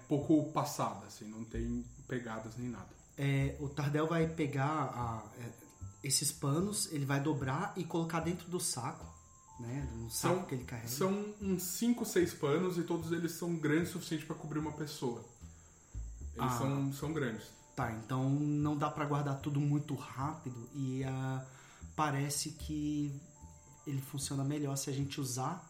pouco 0.09 0.51
passada, 0.53 1.07
assim, 1.07 1.25
não 1.29 1.45
tem 1.45 1.85
pegadas 2.09 2.57
nem 2.57 2.69
nada. 2.69 2.89
é, 3.17 3.55
o 3.61 3.69
Tardel 3.69 4.07
vai 4.09 4.27
pegar 4.27 4.67
a- 4.67 5.23
é, 5.39 5.49
esses 6.03 6.33
panos, 6.33 6.91
ele 6.93 7.05
vai 7.05 7.21
dobrar 7.21 7.73
e 7.77 7.85
colocar 7.85 8.19
dentro 8.21 8.49
do 8.51 8.59
saco, 8.59 9.07
né? 9.61 9.89
No 9.95 10.11
saco 10.11 10.35
São- 10.37 10.45
que 10.47 10.55
ele 10.57 10.65
carrega. 10.65 10.89
São 10.89 11.25
uns 11.41 11.63
5, 11.63 12.05
6 12.05 12.35
panos 12.35 12.77
e 12.79 12.83
todos 12.83 13.13
eles 13.13 13.33
são 13.33 13.55
grandes 13.55 13.91
o 13.91 13.93
suficiente 13.93 14.25
para 14.27 14.35
cobrir 14.35 14.59
uma 14.59 14.73
pessoa. 14.73 15.23
Eles 16.35 16.53
Ah. 16.53 16.59
são, 16.59 16.93
são 16.93 17.13
grandes. 17.13 17.47
Tá, 17.77 17.93
então 17.93 18.29
não 18.29 18.77
dá 18.77 18.91
pra 18.91 19.05
guardar 19.05 19.39
tudo 19.41 19.61
muito 19.61 19.95
rápido 19.95 20.69
e 20.75 21.05
ah, 21.05 21.45
parece 21.97 22.51
que 22.53 23.13
ele 23.87 24.01
funciona 24.01 24.45
melhor 24.45 24.77
se 24.77 24.89
a 24.91 24.93
gente 24.93 25.21
usar 25.21 25.69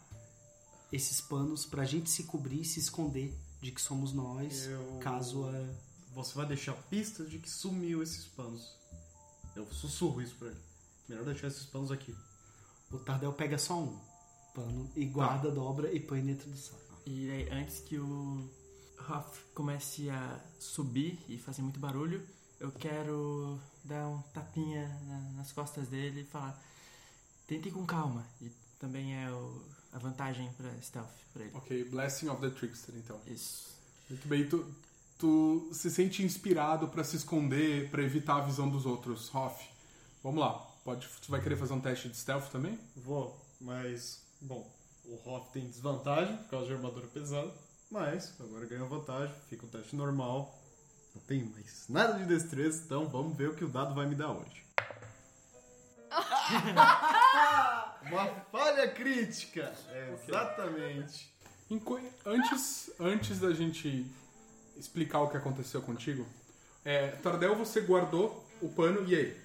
esses 0.92 1.20
panos 1.20 1.64
pra 1.64 1.84
gente 1.84 2.10
se 2.10 2.24
cobrir 2.24 2.60
e 2.60 2.64
se 2.64 2.78
esconder 2.80 3.34
de 3.60 3.72
que 3.72 3.80
somos 3.80 4.12
nós, 4.12 4.66
Eu- 4.66 4.98
caso 5.00 5.48
é, 5.48 5.74
Você 6.14 6.34
vai 6.34 6.44
deixar 6.46 6.74
pistas 6.90 7.30
de 7.30 7.38
que 7.38 7.48
sumiu 7.48 8.02
esses 8.02 8.26
panos. 8.26 8.76
Eu 9.56 9.66
sussurro 9.72 10.20
isso 10.20 10.34
pra 10.34 10.48
ele. 10.48 10.60
Melhor 11.08 11.24
deixar 11.24 11.46
esses 11.48 11.64
panos 11.64 11.90
aqui. 11.90 12.14
o 12.90 12.98
Tardel 12.98 13.32
pega 13.32 13.56
só 13.56 13.80
um 13.80 13.98
pano 14.54 14.90
e 14.94 15.06
guarda, 15.06 15.50
dobra 15.50 15.90
e 15.90 15.98
põe 15.98 16.22
dentro 16.22 16.50
do 16.50 16.56
saco. 16.58 17.00
E 17.06 17.30
aí, 17.30 17.48
antes 17.50 17.80
que 17.80 17.96
o 17.98 18.50
Hoff 19.08 19.40
comece 19.54 20.10
a 20.10 20.38
subir 20.60 21.18
e 21.26 21.38
fazer 21.38 21.62
muito 21.62 21.80
barulho, 21.80 22.22
eu 22.60 22.70
quero 22.70 23.58
dar 23.84 24.08
um 24.08 24.20
tapinha 24.34 24.88
na- 25.06 25.30
nas 25.38 25.52
costas 25.52 25.88
dele 25.88 26.20
e 26.22 26.24
falar: 26.24 26.60
tente 27.46 27.70
com 27.70 27.84
calma. 27.86 28.24
E 28.40 28.50
também 28.78 29.14
é 29.16 29.30
o- 29.30 29.62
a 29.92 29.98
vantagem 29.98 30.50
pra 30.54 30.70
stealth 30.80 31.08
pra 31.32 31.42
ele. 31.44 31.52
Ok, 31.56 31.84
Blessing 31.84 32.28
of 32.28 32.40
the 32.40 32.50
Trickster, 32.50 32.94
então. 32.96 33.20
Isso. 33.26 33.70
Muito 34.08 34.26
bem, 34.28 34.48
tu, 34.48 34.66
tu 35.18 35.70
se 35.72 35.90
sente 35.90 36.22
inspirado 36.22 36.88
para 36.88 37.04
se 37.04 37.16
esconder, 37.16 37.90
para 37.90 38.02
evitar 38.02 38.36
a 38.36 38.40
visão 38.40 38.68
dos 38.68 38.84
outros. 38.86 39.32
Hoff, 39.34 39.68
vamos 40.22 40.40
lá. 40.40 40.54
Pode, 40.84 41.06
tu 41.24 41.30
vai 41.30 41.40
querer 41.40 41.56
fazer 41.56 41.72
um 41.74 41.80
teste 41.80 42.08
de 42.08 42.16
stealth 42.16 42.50
também? 42.50 42.78
Vou, 42.96 43.40
mas. 43.60 44.20
Bom, 44.40 44.68
o 45.04 45.14
Hoff 45.28 45.52
tem 45.52 45.66
desvantagem 45.68 46.36
por 46.38 46.48
causa 46.48 46.66
de 46.66 46.72
armadura 46.74 47.06
pesada. 47.06 47.52
Mas 47.90 48.32
agora 48.40 48.66
ganhou 48.66 48.88
vantagem, 48.88 49.34
fica 49.48 49.66
um 49.66 49.68
teste 49.68 49.94
normal. 49.94 50.58
Não 51.14 51.22
tenho 51.22 51.46
mais 51.52 51.84
nada 51.88 52.14
de 52.18 52.24
destreza, 52.24 52.82
então 52.84 53.08
vamos 53.08 53.36
ver 53.36 53.50
o 53.50 53.54
que 53.54 53.64
o 53.64 53.68
dado 53.68 53.94
vai 53.94 54.06
me 54.06 54.14
dar 54.14 54.32
hoje. 54.32 54.62
Uma 58.10 58.26
falha 58.50 58.88
crítica! 58.90 59.72
Exatamente. 60.28 61.32
Antes, 62.26 62.90
antes 63.00 63.38
da 63.40 63.52
gente 63.54 64.06
explicar 64.76 65.20
o 65.20 65.28
que 65.28 65.36
aconteceu 65.36 65.80
contigo, 65.80 66.26
é, 66.84 67.08
Tardel, 67.22 67.56
você 67.56 67.80
guardou 67.80 68.44
o 68.60 68.68
pano 68.68 69.08
e 69.08 69.14
aí? 69.14 69.40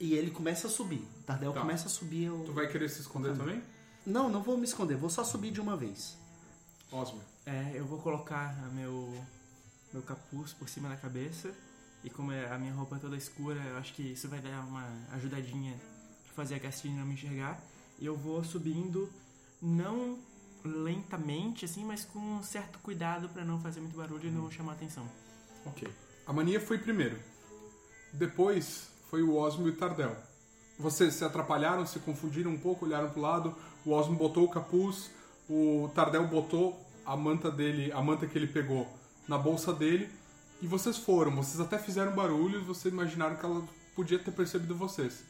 E 0.00 0.14
ele 0.14 0.30
começa 0.30 0.68
a 0.68 0.70
subir. 0.70 1.06
O 1.20 1.22
Tardel 1.24 1.52
Tá. 1.52 1.60
começa 1.60 1.86
a 1.86 1.90
subir. 1.90 2.24
Eu... 2.26 2.42
Tu 2.46 2.52
vai 2.52 2.66
querer 2.68 2.88
se 2.88 3.00
esconder 3.00 3.36
também? 3.36 3.62
Não, 4.06 4.28
não 4.28 4.42
vou 4.42 4.56
me 4.56 4.64
esconder, 4.64 4.96
vou 4.96 5.10
só 5.10 5.24
subir 5.24 5.50
de 5.50 5.60
uma 5.60 5.76
vez. 5.76 6.16
Osmo. 6.92 7.20
É, 7.44 7.72
eu 7.74 7.84
vou 7.84 7.98
colocar 8.00 8.56
a 8.64 8.68
meu, 8.68 9.12
meu 9.96 10.02
capuz 10.02 10.52
por 10.52 10.68
cima 10.68 10.88
da 10.90 10.96
cabeça. 10.96 11.50
E 12.04 12.10
como 12.10 12.30
é- 12.30 12.52
a 12.52 12.58
minha 12.58 12.72
roupa 12.74 12.96
é 12.96 12.98
toda 12.98 13.16
escura, 13.16 13.58
eu 13.60 13.78
acho 13.78 13.94
que 13.94 14.02
isso 14.02 14.28
vai 14.28 14.40
dar 14.40 14.60
uma 14.64 14.86
ajudadinha 15.14 15.74
pra 16.24 16.34
fazer 16.34 16.56
a 16.56 16.58
Gastine 16.58 16.96
não 16.98 17.06
me 17.06 17.14
enxergar. 17.14 17.58
E 17.98 18.04
eu 18.04 18.14
vou 18.14 18.44
subindo, 18.44 19.10
não 19.60 20.18
lentamente, 20.62 21.64
assim, 21.64 21.84
mas 21.84 22.04
com 22.04 22.18
um 22.18 22.42
certo 22.42 22.78
cuidado 22.80 23.28
pra 23.30 23.44
não 23.44 23.58
fazer 23.60 23.80
muito 23.80 23.96
barulho 23.96 24.28
e 24.28 24.30
não 24.30 24.50
chamar 24.50 24.72
atenção. 24.72 25.08
Ok. 25.64 25.88
A 26.26 26.32
mania 26.32 26.60
foi 26.60 26.76
primeiro. 26.78 27.18
Depois 28.12 28.88
foi 29.10 29.22
o 29.22 29.34
Osmo 29.34 29.66
e 29.66 29.70
o 29.70 29.76
Tardel. 29.76 30.14
Vocês 30.78 31.14
se 31.14 31.24
atrapalharam, 31.24 31.86
se 31.86 31.98
confundiram 32.00 32.50
um 32.50 32.58
pouco, 32.58 32.84
olharam 32.84 33.08
pro 33.10 33.20
lado. 33.20 33.54
O 33.84 33.92
Osmo 33.92 34.16
botou 34.16 34.44
o 34.44 34.48
capuz, 34.50 35.10
o 35.48 35.90
Tardel 35.94 36.26
botou 36.28 36.78
a 37.04 37.16
manta 37.16 37.50
dele, 37.50 37.90
a 37.92 38.02
manta 38.02 38.26
que 38.26 38.36
ele 38.36 38.48
pegou 38.48 38.86
na 39.28 39.38
bolsa 39.38 39.72
dele. 39.72 40.08
E 40.60 40.66
vocês 40.66 40.96
foram. 40.96 41.34
Vocês 41.36 41.60
até 41.60 41.78
fizeram 41.78 42.12
barulho, 42.12 42.64
vocês 42.64 42.92
imaginaram 42.92 43.36
que 43.36 43.44
ela 43.44 43.62
podia 43.94 44.18
ter 44.18 44.30
percebido 44.30 44.74
vocês. 44.74 45.24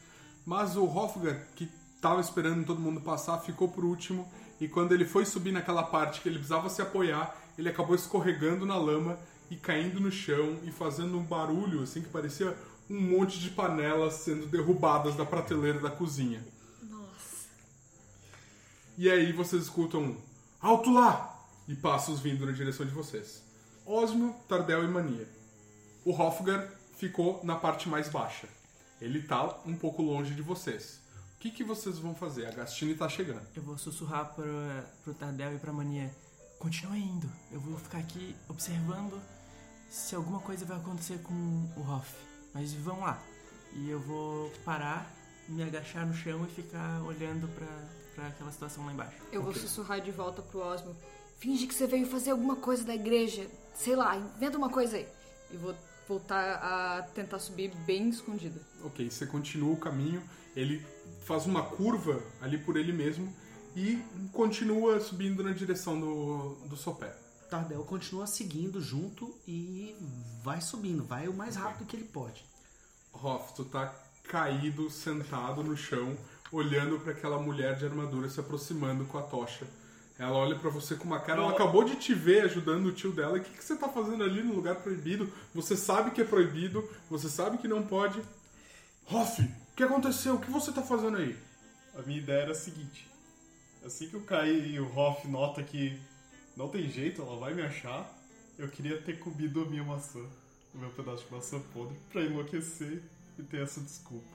Mas 0.44 0.76
o 0.76 0.84
Hofgar, 0.84 1.40
que 1.56 1.68
estava 1.96 2.20
esperando 2.20 2.64
todo 2.64 2.80
mundo 2.80 3.00
passar, 3.00 3.38
ficou 3.38 3.68
por 3.68 3.84
último 3.84 4.28
e 4.60 4.68
quando 4.68 4.92
ele 4.92 5.04
foi 5.04 5.24
subir 5.24 5.52
naquela 5.52 5.82
parte 5.82 6.20
que 6.20 6.28
ele 6.28 6.38
precisava 6.38 6.68
se 6.68 6.80
apoiar, 6.80 7.36
ele 7.58 7.68
acabou 7.68 7.94
escorregando 7.94 8.64
na 8.64 8.76
lama 8.76 9.18
e 9.50 9.56
caindo 9.56 10.00
no 10.00 10.10
chão 10.10 10.58
e 10.64 10.70
fazendo 10.70 11.18
um 11.18 11.22
barulho 11.22 11.82
assim 11.82 12.02
que 12.02 12.08
parecia 12.08 12.56
um 12.88 13.00
monte 13.00 13.38
de 13.38 13.50
panelas 13.50 14.14
sendo 14.14 14.46
derrubadas 14.46 15.14
da 15.14 15.26
prateleira 15.26 15.80
da 15.80 15.90
cozinha. 15.90 16.44
Nossa. 16.82 17.48
E 18.96 19.10
aí 19.10 19.32
vocês 19.32 19.64
escutam 19.64 20.02
um 20.02 20.16
alto 20.60 20.92
lá 20.92 21.44
e 21.68 21.74
passos 21.74 22.20
vindo 22.20 22.46
na 22.46 22.52
direção 22.52 22.86
de 22.86 22.92
vocês. 22.92 23.45
Osmio, 23.86 24.34
Tardel 24.48 24.84
e 24.84 24.88
Mania. 24.88 25.28
O 26.04 26.10
Hofgar 26.12 26.68
ficou 26.96 27.40
na 27.44 27.56
parte 27.56 27.88
mais 27.88 28.08
baixa. 28.08 28.48
Ele 29.00 29.22
tá 29.22 29.58
um 29.64 29.76
pouco 29.76 30.02
longe 30.02 30.34
de 30.34 30.42
vocês. 30.42 31.00
O 31.34 31.38
que, 31.38 31.50
que 31.50 31.62
vocês 31.64 31.98
vão 31.98 32.14
fazer? 32.14 32.46
A 32.46 32.50
Gastine 32.50 32.94
tá 32.94 33.08
chegando. 33.08 33.42
Eu 33.54 33.62
vou 33.62 33.76
sussurrar 33.76 34.34
pro, 34.34 34.44
pro 35.04 35.14
Tardel 35.14 35.54
e 35.54 35.58
pra 35.58 35.72
Mania. 35.72 36.10
Continua 36.58 36.96
indo. 36.96 37.30
Eu 37.52 37.60
vou 37.60 37.78
ficar 37.78 37.98
aqui 37.98 38.34
observando 38.48 39.20
se 39.90 40.14
alguma 40.14 40.40
coisa 40.40 40.64
vai 40.64 40.78
acontecer 40.78 41.18
com 41.22 41.34
o 41.76 41.80
Hoff. 41.88 42.10
Mas 42.54 42.72
vão 42.72 43.00
lá. 43.00 43.22
E 43.74 43.90
eu 43.90 44.00
vou 44.00 44.50
parar, 44.64 45.10
me 45.48 45.62
agachar 45.62 46.06
no 46.06 46.14
chão 46.14 46.44
e 46.46 46.50
ficar 46.50 47.02
olhando 47.02 47.46
pra, 47.54 47.66
pra 48.14 48.26
aquela 48.28 48.50
situação 48.50 48.86
lá 48.86 48.92
embaixo. 48.92 49.18
Eu 49.30 49.42
vou 49.42 49.50
Ok. 49.50 49.60
sussurrar 49.62 50.00
de 50.00 50.10
volta 50.10 50.40
pro 50.40 50.60
Osmo. 50.60 50.96
Finge 51.38 51.66
que 51.66 51.74
você 51.74 51.86
veio 51.86 52.06
fazer 52.06 52.30
alguma 52.30 52.56
coisa 52.56 52.84
da 52.84 52.94
igreja. 52.94 53.46
Sei 53.74 53.94
lá, 53.94 54.16
inventa 54.16 54.56
uma 54.56 54.70
coisa 54.70 54.96
aí. 54.96 55.06
E 55.50 55.56
vou 55.56 55.74
voltar 56.08 56.54
a 56.56 57.02
tentar 57.02 57.38
subir 57.38 57.72
bem 57.84 58.08
escondida. 58.08 58.60
Ok, 58.84 59.10
você 59.10 59.26
continua 59.26 59.72
o 59.72 59.76
caminho, 59.76 60.22
ele 60.54 60.84
faz 61.24 61.46
uma 61.46 61.62
curva 61.62 62.22
ali 62.40 62.58
por 62.58 62.76
ele 62.76 62.92
mesmo 62.92 63.32
e 63.74 64.02
continua 64.32 65.00
subindo 65.00 65.42
na 65.42 65.52
direção 65.52 65.98
do, 66.00 66.54
do 66.66 66.76
sopé. 66.76 67.14
Tardel 67.50 67.84
continua 67.84 68.26
seguindo 68.26 68.80
junto 68.80 69.34
e 69.46 69.94
vai 70.42 70.60
subindo, 70.60 71.04
vai 71.04 71.28
o 71.28 71.34
mais 71.34 71.56
rápido 71.56 71.86
que 71.86 71.96
ele 71.96 72.04
pode. 72.04 72.44
Hoff, 73.12 73.54
tu 73.54 73.64
tá 73.64 73.94
caído, 74.24 74.90
sentado 74.90 75.62
no 75.62 75.76
chão, 75.76 76.16
olhando 76.50 76.98
para 76.98 77.12
aquela 77.12 77.38
mulher 77.38 77.76
de 77.76 77.84
armadura 77.84 78.28
se 78.28 78.40
aproximando 78.40 79.04
com 79.04 79.18
a 79.18 79.22
tocha. 79.22 79.66
Ela 80.18 80.32
olha 80.32 80.58
pra 80.58 80.70
você 80.70 80.94
com 80.94 81.04
uma 81.04 81.20
cara. 81.20 81.42
Ela 81.42 81.52
acabou 81.52 81.84
de 81.84 81.96
te 81.96 82.14
ver 82.14 82.44
ajudando 82.44 82.86
o 82.86 82.92
tio 82.92 83.12
dela. 83.12 83.36
O 83.36 83.40
que, 83.40 83.50
que 83.50 83.64
você 83.64 83.76
tá 83.76 83.88
fazendo 83.88 84.24
ali 84.24 84.42
no 84.42 84.54
lugar 84.54 84.76
proibido? 84.76 85.30
Você 85.54 85.76
sabe 85.76 86.10
que 86.10 86.22
é 86.22 86.24
proibido, 86.24 86.88
você 87.10 87.28
sabe 87.28 87.58
que 87.58 87.68
não 87.68 87.82
pode. 87.82 88.22
Hoff, 89.10 89.42
o 89.42 89.76
que 89.76 89.82
aconteceu? 89.82 90.34
O 90.34 90.40
que 90.40 90.50
você 90.50 90.72
tá 90.72 90.82
fazendo 90.82 91.18
aí? 91.18 91.36
A 91.94 92.02
minha 92.02 92.18
ideia 92.18 92.42
era 92.42 92.52
a 92.52 92.54
seguinte: 92.54 93.06
assim 93.84 94.08
que 94.08 94.14
eu 94.14 94.22
cair 94.22 94.66
e 94.66 94.80
o 94.80 94.98
Hoff 94.98 95.28
nota 95.28 95.62
que 95.62 95.98
não 96.56 96.68
tem 96.68 96.90
jeito, 96.90 97.20
ela 97.20 97.36
vai 97.36 97.52
me 97.52 97.62
achar, 97.62 98.10
eu 98.58 98.68
queria 98.68 99.00
ter 99.00 99.18
comido 99.18 99.62
a 99.62 99.66
minha 99.66 99.84
maçã, 99.84 100.20
o 100.74 100.78
meu 100.78 100.88
pedaço 100.90 101.26
de 101.26 101.32
maçã 101.32 101.60
podre, 101.74 101.96
pra 102.10 102.22
enlouquecer 102.22 103.02
e 103.38 103.42
ter 103.42 103.62
essa 103.62 103.80
desculpa. 103.80 104.34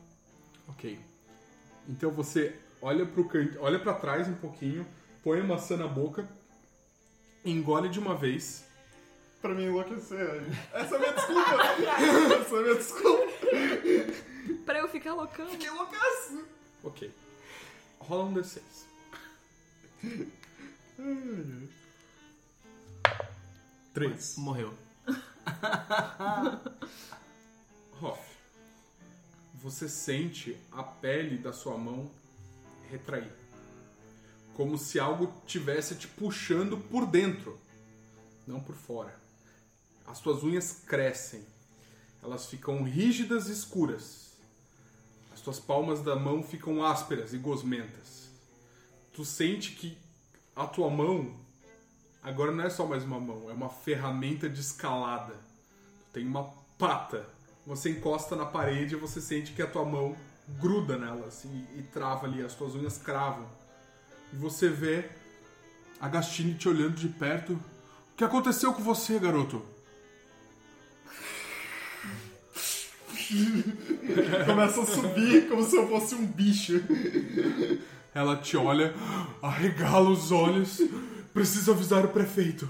Ok. 0.67 0.99
Então 1.89 2.11
você 2.11 2.55
olha 2.79 3.05
pro 3.05 3.27
canto, 3.27 3.57
olha 3.59 3.79
para 3.79 3.95
trás 3.95 4.27
um 4.27 4.35
pouquinho, 4.35 4.85
põe 5.23 5.39
a 5.39 5.43
maçã 5.43 5.77
na 5.77 5.87
boca, 5.87 6.27
engole 7.45 7.89
de 7.89 7.99
uma 7.99 8.15
vez. 8.15 8.65
Pra 9.41 9.53
me 9.53 9.63
enlouquecer. 9.63 10.43
Essa 10.71 10.95
é 10.95 10.97
a 10.97 10.99
minha 10.99 11.13
desculpa! 11.13 11.51
Essa 12.39 12.55
é 12.55 12.59
a 12.59 12.61
minha 12.61 12.75
desculpa! 12.75 13.31
Pra 14.65 14.79
eu 14.79 14.87
ficar 14.87 15.13
loucão. 15.13 15.47
Que 15.47 15.69
loucaço! 15.69 16.45
Ok. 16.83 17.11
Rola 17.99 18.25
um 18.25 18.33
D6. 18.33 18.61
Três. 23.93 24.35
Morreu. 24.37 24.73
Hoff, 28.01 28.21
você 29.55 29.89
sente 29.89 30.57
a 30.71 30.83
pele 30.83 31.37
da 31.37 31.51
sua 31.51 31.77
mão 31.77 32.11
retrair. 32.89 33.40
Como 34.61 34.77
se 34.77 34.99
algo 34.99 35.33
tivesse 35.47 35.95
te 35.95 36.07
puxando 36.07 36.77
por 36.77 37.07
dentro, 37.07 37.59
não 38.45 38.59
por 38.59 38.75
fora. 38.75 39.19
As 40.05 40.19
tuas 40.19 40.43
unhas 40.43 40.83
crescem. 40.85 41.43
Elas 42.21 42.45
ficam 42.45 42.83
rígidas 42.83 43.49
e 43.49 43.53
escuras. 43.53 44.33
As 45.33 45.41
tuas 45.41 45.59
palmas 45.59 46.03
da 46.03 46.15
mão 46.15 46.43
ficam 46.43 46.85
ásperas 46.85 47.33
e 47.33 47.39
gosmentas. 47.39 48.29
Tu 49.11 49.25
sente 49.25 49.71
que 49.71 49.97
a 50.55 50.67
tua 50.67 50.91
mão 50.91 51.35
agora 52.21 52.51
não 52.51 52.63
é 52.63 52.69
só 52.69 52.85
mais 52.85 53.03
uma 53.03 53.19
mão, 53.19 53.49
é 53.49 53.53
uma 53.53 53.69
ferramenta 53.69 54.47
de 54.47 54.61
escalada. 54.61 55.33
Tu 55.33 56.13
tem 56.13 56.27
uma 56.27 56.53
pata. 56.77 57.27
Você 57.65 57.89
encosta 57.89 58.35
na 58.35 58.45
parede 58.45 58.93
e 58.93 58.99
você 58.99 59.19
sente 59.19 59.53
que 59.53 59.61
a 59.63 59.67
tua 59.67 59.85
mão 59.85 60.15
gruda 60.59 60.99
nela 60.99 61.25
assim, 61.25 61.65
e 61.75 61.81
trava 61.81 62.27
ali, 62.27 62.43
as 62.43 62.53
tuas 62.53 62.75
unhas 62.75 62.99
cravam. 62.99 63.59
E 64.33 64.35
você 64.35 64.69
vê 64.69 65.05
a 65.99 66.07
Gastine 66.07 66.55
te 66.55 66.67
olhando 66.67 66.95
de 66.95 67.07
perto. 67.07 67.53
O 67.53 68.15
que 68.17 68.23
aconteceu 68.23 68.73
com 68.73 68.81
você, 68.81 69.19
garoto? 69.19 69.63
Começa 74.45 74.81
a 74.81 74.85
subir 74.85 75.47
como 75.47 75.63
se 75.63 75.75
eu 75.75 75.87
fosse 75.87 76.15
um 76.15 76.25
bicho. 76.25 76.81
Ela 78.13 78.35
te 78.37 78.57
olha, 78.57 78.93
arregala 79.41 80.09
os 80.09 80.31
olhos. 80.31 80.81
Preciso 81.33 81.71
avisar 81.71 82.05
o 82.05 82.09
prefeito. 82.09 82.67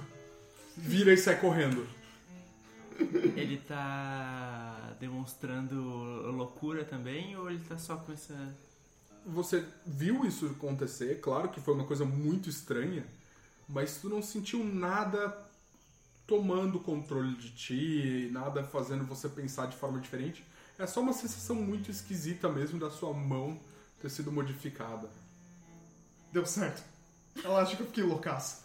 Vira 0.78 1.13
e 1.13 1.17
sai 1.17 1.39
correndo. 1.39 1.88
Ele 3.36 3.58
tá 3.58 4.95
demonstrando 5.00 5.76
loucura 6.32 6.84
também 6.86 7.36
ou 7.36 7.50
ele 7.50 7.62
tá 7.67 7.78
só 7.78 7.95
com 7.97 8.13
essa. 8.13 8.56
Você 9.25 9.63
viu 9.86 10.25
isso 10.25 10.47
acontecer, 10.47 11.19
claro 11.21 11.49
que 11.49 11.62
foi 11.62 11.73
uma 11.75 11.86
coisa 11.86 12.03
muito 12.03 12.49
estranha, 12.49 13.05
mas 13.69 13.97
tu 13.97 14.10
não 14.10 14.21
sentiu 14.21 14.63
nada 14.63 15.38
tomando 16.25 16.79
controle 16.79 17.36
de 17.36 17.51
ti, 17.51 18.29
nada 18.31 18.63
fazendo 18.63 19.05
você 19.05 19.29
pensar 19.29 19.67
de 19.67 19.75
forma 19.77 19.99
diferente. 19.99 20.43
É 20.79 20.88
só 20.88 21.01
uma 21.01 21.13
sensação 21.13 21.55
muito 21.55 21.91
esquisita 21.91 22.49
mesmo 22.49 22.79
da 22.79 22.89
sua 22.89 23.13
mão 23.13 23.60
ter 24.01 24.10
sido 24.10 24.31
modificada. 24.31 25.10
Deu 26.31 26.45
certo. 26.45 26.81
Ela 27.43 27.62
acha 27.62 27.75
que 27.75 27.84
eu 27.84 27.88
fiquei 27.88 28.03
loucaço. 28.03 28.62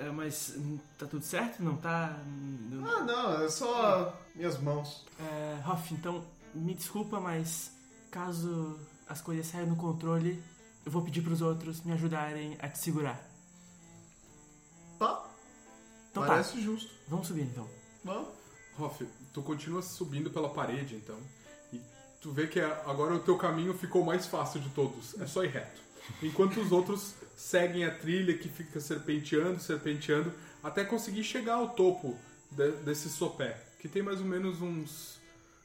É, 0.00 0.10
mas 0.10 0.54
hum, 0.56 0.78
tá 0.98 1.06
tudo 1.06 1.24
certo? 1.24 1.62
Não 1.62 1.76
tá. 1.76 2.18
Não- 2.26 2.84
Ah, 2.84 3.04
não, 3.04 3.42
é 3.44 3.48
só 3.48 4.18
minhas 4.34 4.58
mãos. 4.58 5.04
É, 5.20 5.62
Hoff, 5.68 5.94
então 5.94 6.24
me 6.52 6.74
desculpa, 6.74 7.20
mas 7.20 7.70
caso 8.10 8.78
as 9.08 9.20
coisas 9.20 9.46
saiam 9.46 9.66
no 9.66 9.76
controle, 9.76 10.42
eu 10.84 10.90
vou 10.92 11.02
pedir 11.02 11.22
pros 11.22 11.40
outros 11.40 11.82
me 11.82 11.92
ajudarem 11.92 12.56
a 12.60 12.68
te 12.68 12.78
segurar. 12.78 13.20
Tá, 14.98 15.24
Então 16.10 16.26
parece 16.26 16.54
tá, 16.54 16.60
justo. 16.60 16.90
vamos 17.08 17.26
subir 17.26 17.42
então. 17.42 17.68
Vamos. 18.04 18.28
Hoff, 18.78 19.06
tu 19.32 19.42
continua 19.42 19.82
subindo 19.82 20.30
pela 20.30 20.48
parede 20.48 20.96
então, 20.96 21.18
e 21.72 21.80
tu 22.20 22.32
vê 22.32 22.46
que 22.46 22.60
a- 22.60 22.82
agora 22.86 23.14
o 23.14 23.20
teu 23.20 23.36
caminho 23.38 23.72
ficou 23.74 24.04
mais 24.04 24.26
fácil 24.26 24.60
de 24.60 24.68
todos, 24.70 25.18
é 25.20 25.26
só 25.26 25.44
ir 25.44 25.48
reto. 25.50 25.80
Enquanto 26.22 26.60
os 26.60 26.70
outros 26.72 27.14
seguem 27.36 27.84
a 27.84 27.94
trilha 27.96 28.36
que 28.36 28.48
fica 28.48 28.80
serpenteando, 28.80 29.60
serpenteando, 29.60 30.32
até 30.62 30.84
conseguir 30.84 31.24
chegar 31.24 31.54
ao 31.54 31.70
topo 31.70 32.18
de- 32.50 32.72
desse 32.82 33.08
sopé, 33.08 33.58
que 33.80 33.88
tem 33.88 34.02
mais 34.02 34.20
ou 34.20 34.26
menos 34.26 34.60
uns 34.60 35.18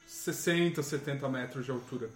60, 0.08 0.82
70 0.84 1.28
metros 1.30 1.65
de 1.65 1.71
altura. 1.71 2.10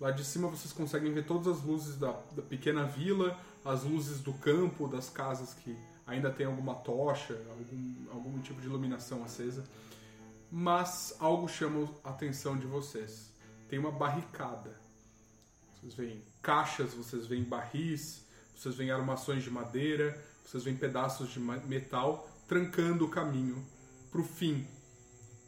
Lá 0.00 0.10
de 0.10 0.24
cima 0.24 0.48
vocês 0.48 0.72
conseguem 0.72 1.12
ver 1.12 1.26
todas 1.26 1.46
as 1.58 1.62
luzes 1.62 1.96
da, 1.96 2.12
da 2.32 2.40
pequena 2.42 2.84
vila, 2.86 3.38
as 3.64 3.82
luzes 3.84 4.20
do 4.20 4.32
campo, 4.32 4.88
das 4.88 5.10
casas 5.10 5.52
que 5.52 5.76
ainda 6.06 6.30
tem 6.30 6.46
alguma 6.46 6.74
tocha, 6.74 7.34
algum, 7.50 7.94
algum 8.10 8.40
tipo 8.40 8.60
de 8.60 8.66
iluminação 8.66 9.22
acesa. 9.22 9.62
Mas 10.50 11.14
algo 11.20 11.46
chama 11.46 11.88
a 12.02 12.10
atenção 12.10 12.56
de 12.56 12.66
vocês. 12.66 13.30
Tem 13.68 13.78
uma 13.78 13.92
barricada. 13.92 14.80
Vocês 15.74 15.94
veem 15.94 16.24
caixas, 16.42 16.94
vocês 16.94 17.26
veem 17.26 17.44
barris, 17.44 18.24
vocês 18.56 18.74
veem 18.74 18.90
armações 18.90 19.44
de 19.44 19.50
madeira, 19.50 20.20
vocês 20.44 20.64
veem 20.64 20.76
pedaços 20.76 21.30
de 21.30 21.38
metal 21.38 22.28
trancando 22.48 23.04
o 23.04 23.08
caminho 23.08 23.64
pro 24.10 24.24
fim 24.24 24.66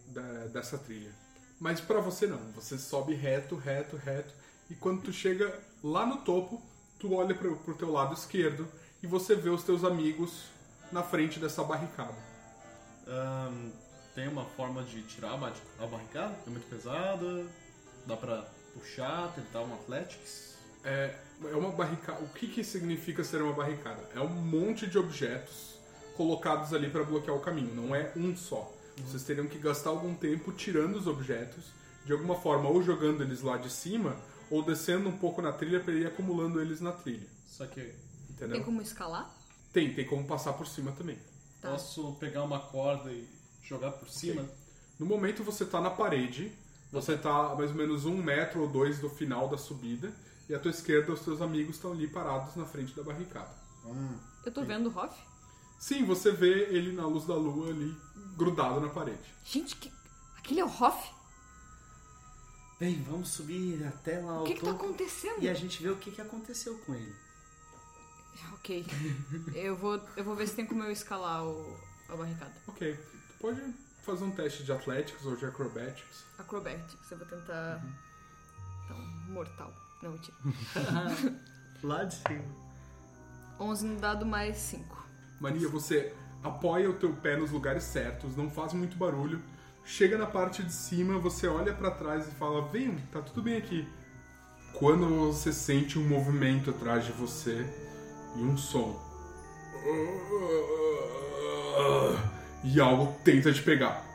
da- 0.08 0.46
dessa 0.46 0.78
trilha. 0.78 1.12
Mas 1.58 1.80
pra 1.80 2.00
você 2.00 2.26
não, 2.26 2.38
você 2.52 2.78
sobe 2.78 3.14
reto, 3.14 3.56
reto, 3.56 3.96
reto, 3.96 4.32
e 4.72 4.74
quando 4.74 5.02
tu 5.02 5.12
chega 5.12 5.60
lá 5.84 6.06
no 6.06 6.16
topo, 6.18 6.62
tu 6.98 7.12
olha 7.12 7.34
pro, 7.34 7.56
pro 7.56 7.74
teu 7.74 7.92
lado 7.92 8.14
esquerdo 8.14 8.66
e 9.02 9.06
você 9.06 9.34
vê 9.34 9.50
os 9.50 9.62
teus 9.62 9.84
amigos 9.84 10.44
na 10.90 11.02
frente 11.02 11.38
dessa 11.38 11.62
barricada. 11.62 12.16
Ahn, 13.06 13.70
tem 14.14 14.28
uma 14.28 14.46
forma 14.46 14.82
de 14.82 15.02
tirar 15.02 15.34
a 15.34 15.36
ba- 15.36 15.52
a 15.78 15.86
barricada? 15.86 16.34
É 16.46 16.50
muito 16.50 16.66
pesada? 16.70 17.46
Dá 18.06 18.16
pra 18.16 18.46
puxar, 18.72 19.30
tentar 19.34 19.60
um 19.60 19.74
Athletics? 19.74 20.56
É, 20.82 21.14
é 21.44 21.54
uma 21.54 21.70
barricada. 21.72 22.22
O 22.22 22.28
que, 22.28 22.48
que 22.48 22.64
significa 22.64 23.22
ser 23.22 23.42
uma 23.42 23.52
barricada? 23.52 24.08
É 24.14 24.20
um 24.20 24.28
monte 24.28 24.86
de 24.86 24.96
objetos 24.96 25.74
colocados 26.16 26.72
ali 26.72 26.88
para 26.88 27.04
bloquear 27.04 27.36
o 27.36 27.40
caminho. 27.40 27.74
Não 27.74 27.94
é 27.94 28.10
um 28.16 28.34
só. 28.34 28.72
Vocês 28.96 29.22
teriam 29.22 29.46
que 29.46 29.58
gastar 29.58 29.90
algum 29.90 30.14
tempo 30.14 30.50
tirando 30.52 30.96
os 30.96 31.06
objetos, 31.06 31.64
de 32.06 32.12
alguma 32.12 32.36
forma, 32.36 32.70
ou 32.70 32.82
jogando 32.82 33.22
eles 33.22 33.42
lá 33.42 33.58
de 33.58 33.70
cima, 33.70 34.16
ou 34.52 34.62
descendo 34.62 35.08
um 35.08 35.16
pouco 35.16 35.40
na 35.40 35.50
trilha 35.50 35.80
para 35.80 35.94
ir 35.94 36.06
acumulando 36.06 36.60
eles 36.60 36.80
na 36.80 36.92
trilha. 36.92 37.26
Só 37.46 37.66
que 37.66 37.94
Entendeu? 38.28 38.56
Tem 38.56 38.62
como 38.62 38.82
escalar? 38.82 39.34
Tem, 39.72 39.94
tem 39.94 40.06
como 40.06 40.26
passar 40.26 40.52
por 40.52 40.66
cima 40.66 40.92
também. 40.92 41.18
Tá. 41.60 41.70
posso 41.70 42.14
pegar 42.14 42.42
uma 42.42 42.58
corda 42.58 43.10
e 43.10 43.26
jogar 43.62 43.92
por 43.92 44.10
cima? 44.10 44.44
No 44.98 45.06
momento 45.06 45.44
você 45.44 45.64
tá 45.64 45.80
na 45.80 45.90
parede, 45.90 46.52
você 46.90 47.16
tá 47.16 47.52
a 47.52 47.54
mais 47.54 47.70
ou 47.70 47.76
menos 47.76 48.04
um 48.04 48.16
metro 48.16 48.62
ou 48.62 48.68
dois 48.68 48.98
do 48.98 49.08
final 49.08 49.48
da 49.48 49.56
subida, 49.56 50.12
e 50.48 50.54
à 50.54 50.58
tua 50.58 50.72
esquerda 50.72 51.12
os 51.12 51.20
teus 51.20 51.40
amigos 51.40 51.76
estão 51.76 51.92
ali 51.92 52.08
parados 52.08 52.56
na 52.56 52.66
frente 52.66 52.94
da 52.94 53.02
barricada. 53.02 53.54
Hum. 53.86 54.18
Eu 54.44 54.52
tô 54.52 54.64
vendo 54.64 54.90
o 54.90 54.98
Hoff? 54.98 55.16
Sim, 55.78 56.04
você 56.04 56.32
vê 56.32 56.74
ele 56.74 56.92
na 56.92 57.06
luz 57.06 57.24
da 57.24 57.34
lua 57.34 57.68
ali, 57.68 57.96
grudado 58.36 58.80
na 58.80 58.88
parede. 58.88 59.32
Gente, 59.44 59.76
que... 59.76 59.90
aquele 60.36 60.60
é 60.60 60.64
o 60.64 60.68
Hoff? 60.68 61.10
Bem, 62.82 63.00
vamos 63.04 63.28
subir 63.28 63.86
até 63.86 64.18
lá 64.18 64.32
O 64.32 64.38
ao 64.38 64.44
que 64.44 64.54
que 64.54 64.60
tá 64.60 64.72
topo 64.72 64.86
acontecendo? 64.86 65.40
e 65.40 65.48
a 65.48 65.54
gente 65.54 65.80
vê 65.80 65.88
o 65.88 65.96
que, 65.96 66.10
que 66.10 66.20
aconteceu 66.20 66.76
com 66.78 66.92
ele. 66.96 67.14
Ok. 68.54 68.84
Eu 69.54 69.76
vou, 69.76 70.00
eu 70.16 70.24
vou 70.24 70.34
ver 70.34 70.48
se 70.48 70.56
tem 70.56 70.66
como 70.66 70.82
eu 70.82 70.90
escalar 70.90 71.46
o, 71.46 71.78
a 72.08 72.16
barricada. 72.16 72.50
Ok, 72.66 72.92
tu 72.96 73.34
pode 73.38 73.60
fazer 74.02 74.24
um 74.24 74.32
teste 74.32 74.64
de 74.64 74.72
Athletics 74.72 75.24
ou 75.24 75.36
de 75.36 75.46
Acrobatics. 75.46 76.24
Acrobatics, 76.36 77.08
eu 77.08 77.18
vou 77.18 77.26
tentar. 77.28 77.80
Então, 78.84 78.98
mortal. 79.28 79.72
Não, 80.02 80.10
mentira. 80.10 80.36
Lá 81.84 82.02
de 82.02 82.16
cima. 82.16 82.44
11 83.60 83.86
no 83.86 84.00
dado 84.00 84.26
mais 84.26 84.56
5. 84.56 85.06
Mania, 85.38 85.68
você 85.68 86.12
apoia 86.42 86.90
o 86.90 86.94
teu 86.94 87.14
pé 87.14 87.36
nos 87.36 87.52
lugares 87.52 87.84
certos, 87.84 88.34
não 88.34 88.50
faz 88.50 88.72
muito 88.72 88.96
barulho. 88.96 89.40
Chega 89.84 90.16
na 90.16 90.26
parte 90.26 90.62
de 90.62 90.72
cima, 90.72 91.18
você 91.18 91.46
olha 91.46 91.72
pra 91.72 91.90
trás 91.90 92.26
e 92.26 92.30
fala: 92.32 92.68
Vem, 92.68 92.96
tá 93.10 93.20
tudo 93.20 93.42
bem 93.42 93.56
aqui. 93.56 93.86
Quando 94.74 95.06
você 95.06 95.52
sente 95.52 95.98
um 95.98 96.08
movimento 96.08 96.70
atrás 96.70 97.04
de 97.04 97.12
você 97.12 97.66
e 98.36 98.40
um 98.40 98.56
som. 98.56 99.00
E 102.64 102.80
algo 102.80 103.14
tenta 103.24 103.52
te 103.52 103.62
pegar. 103.62 104.11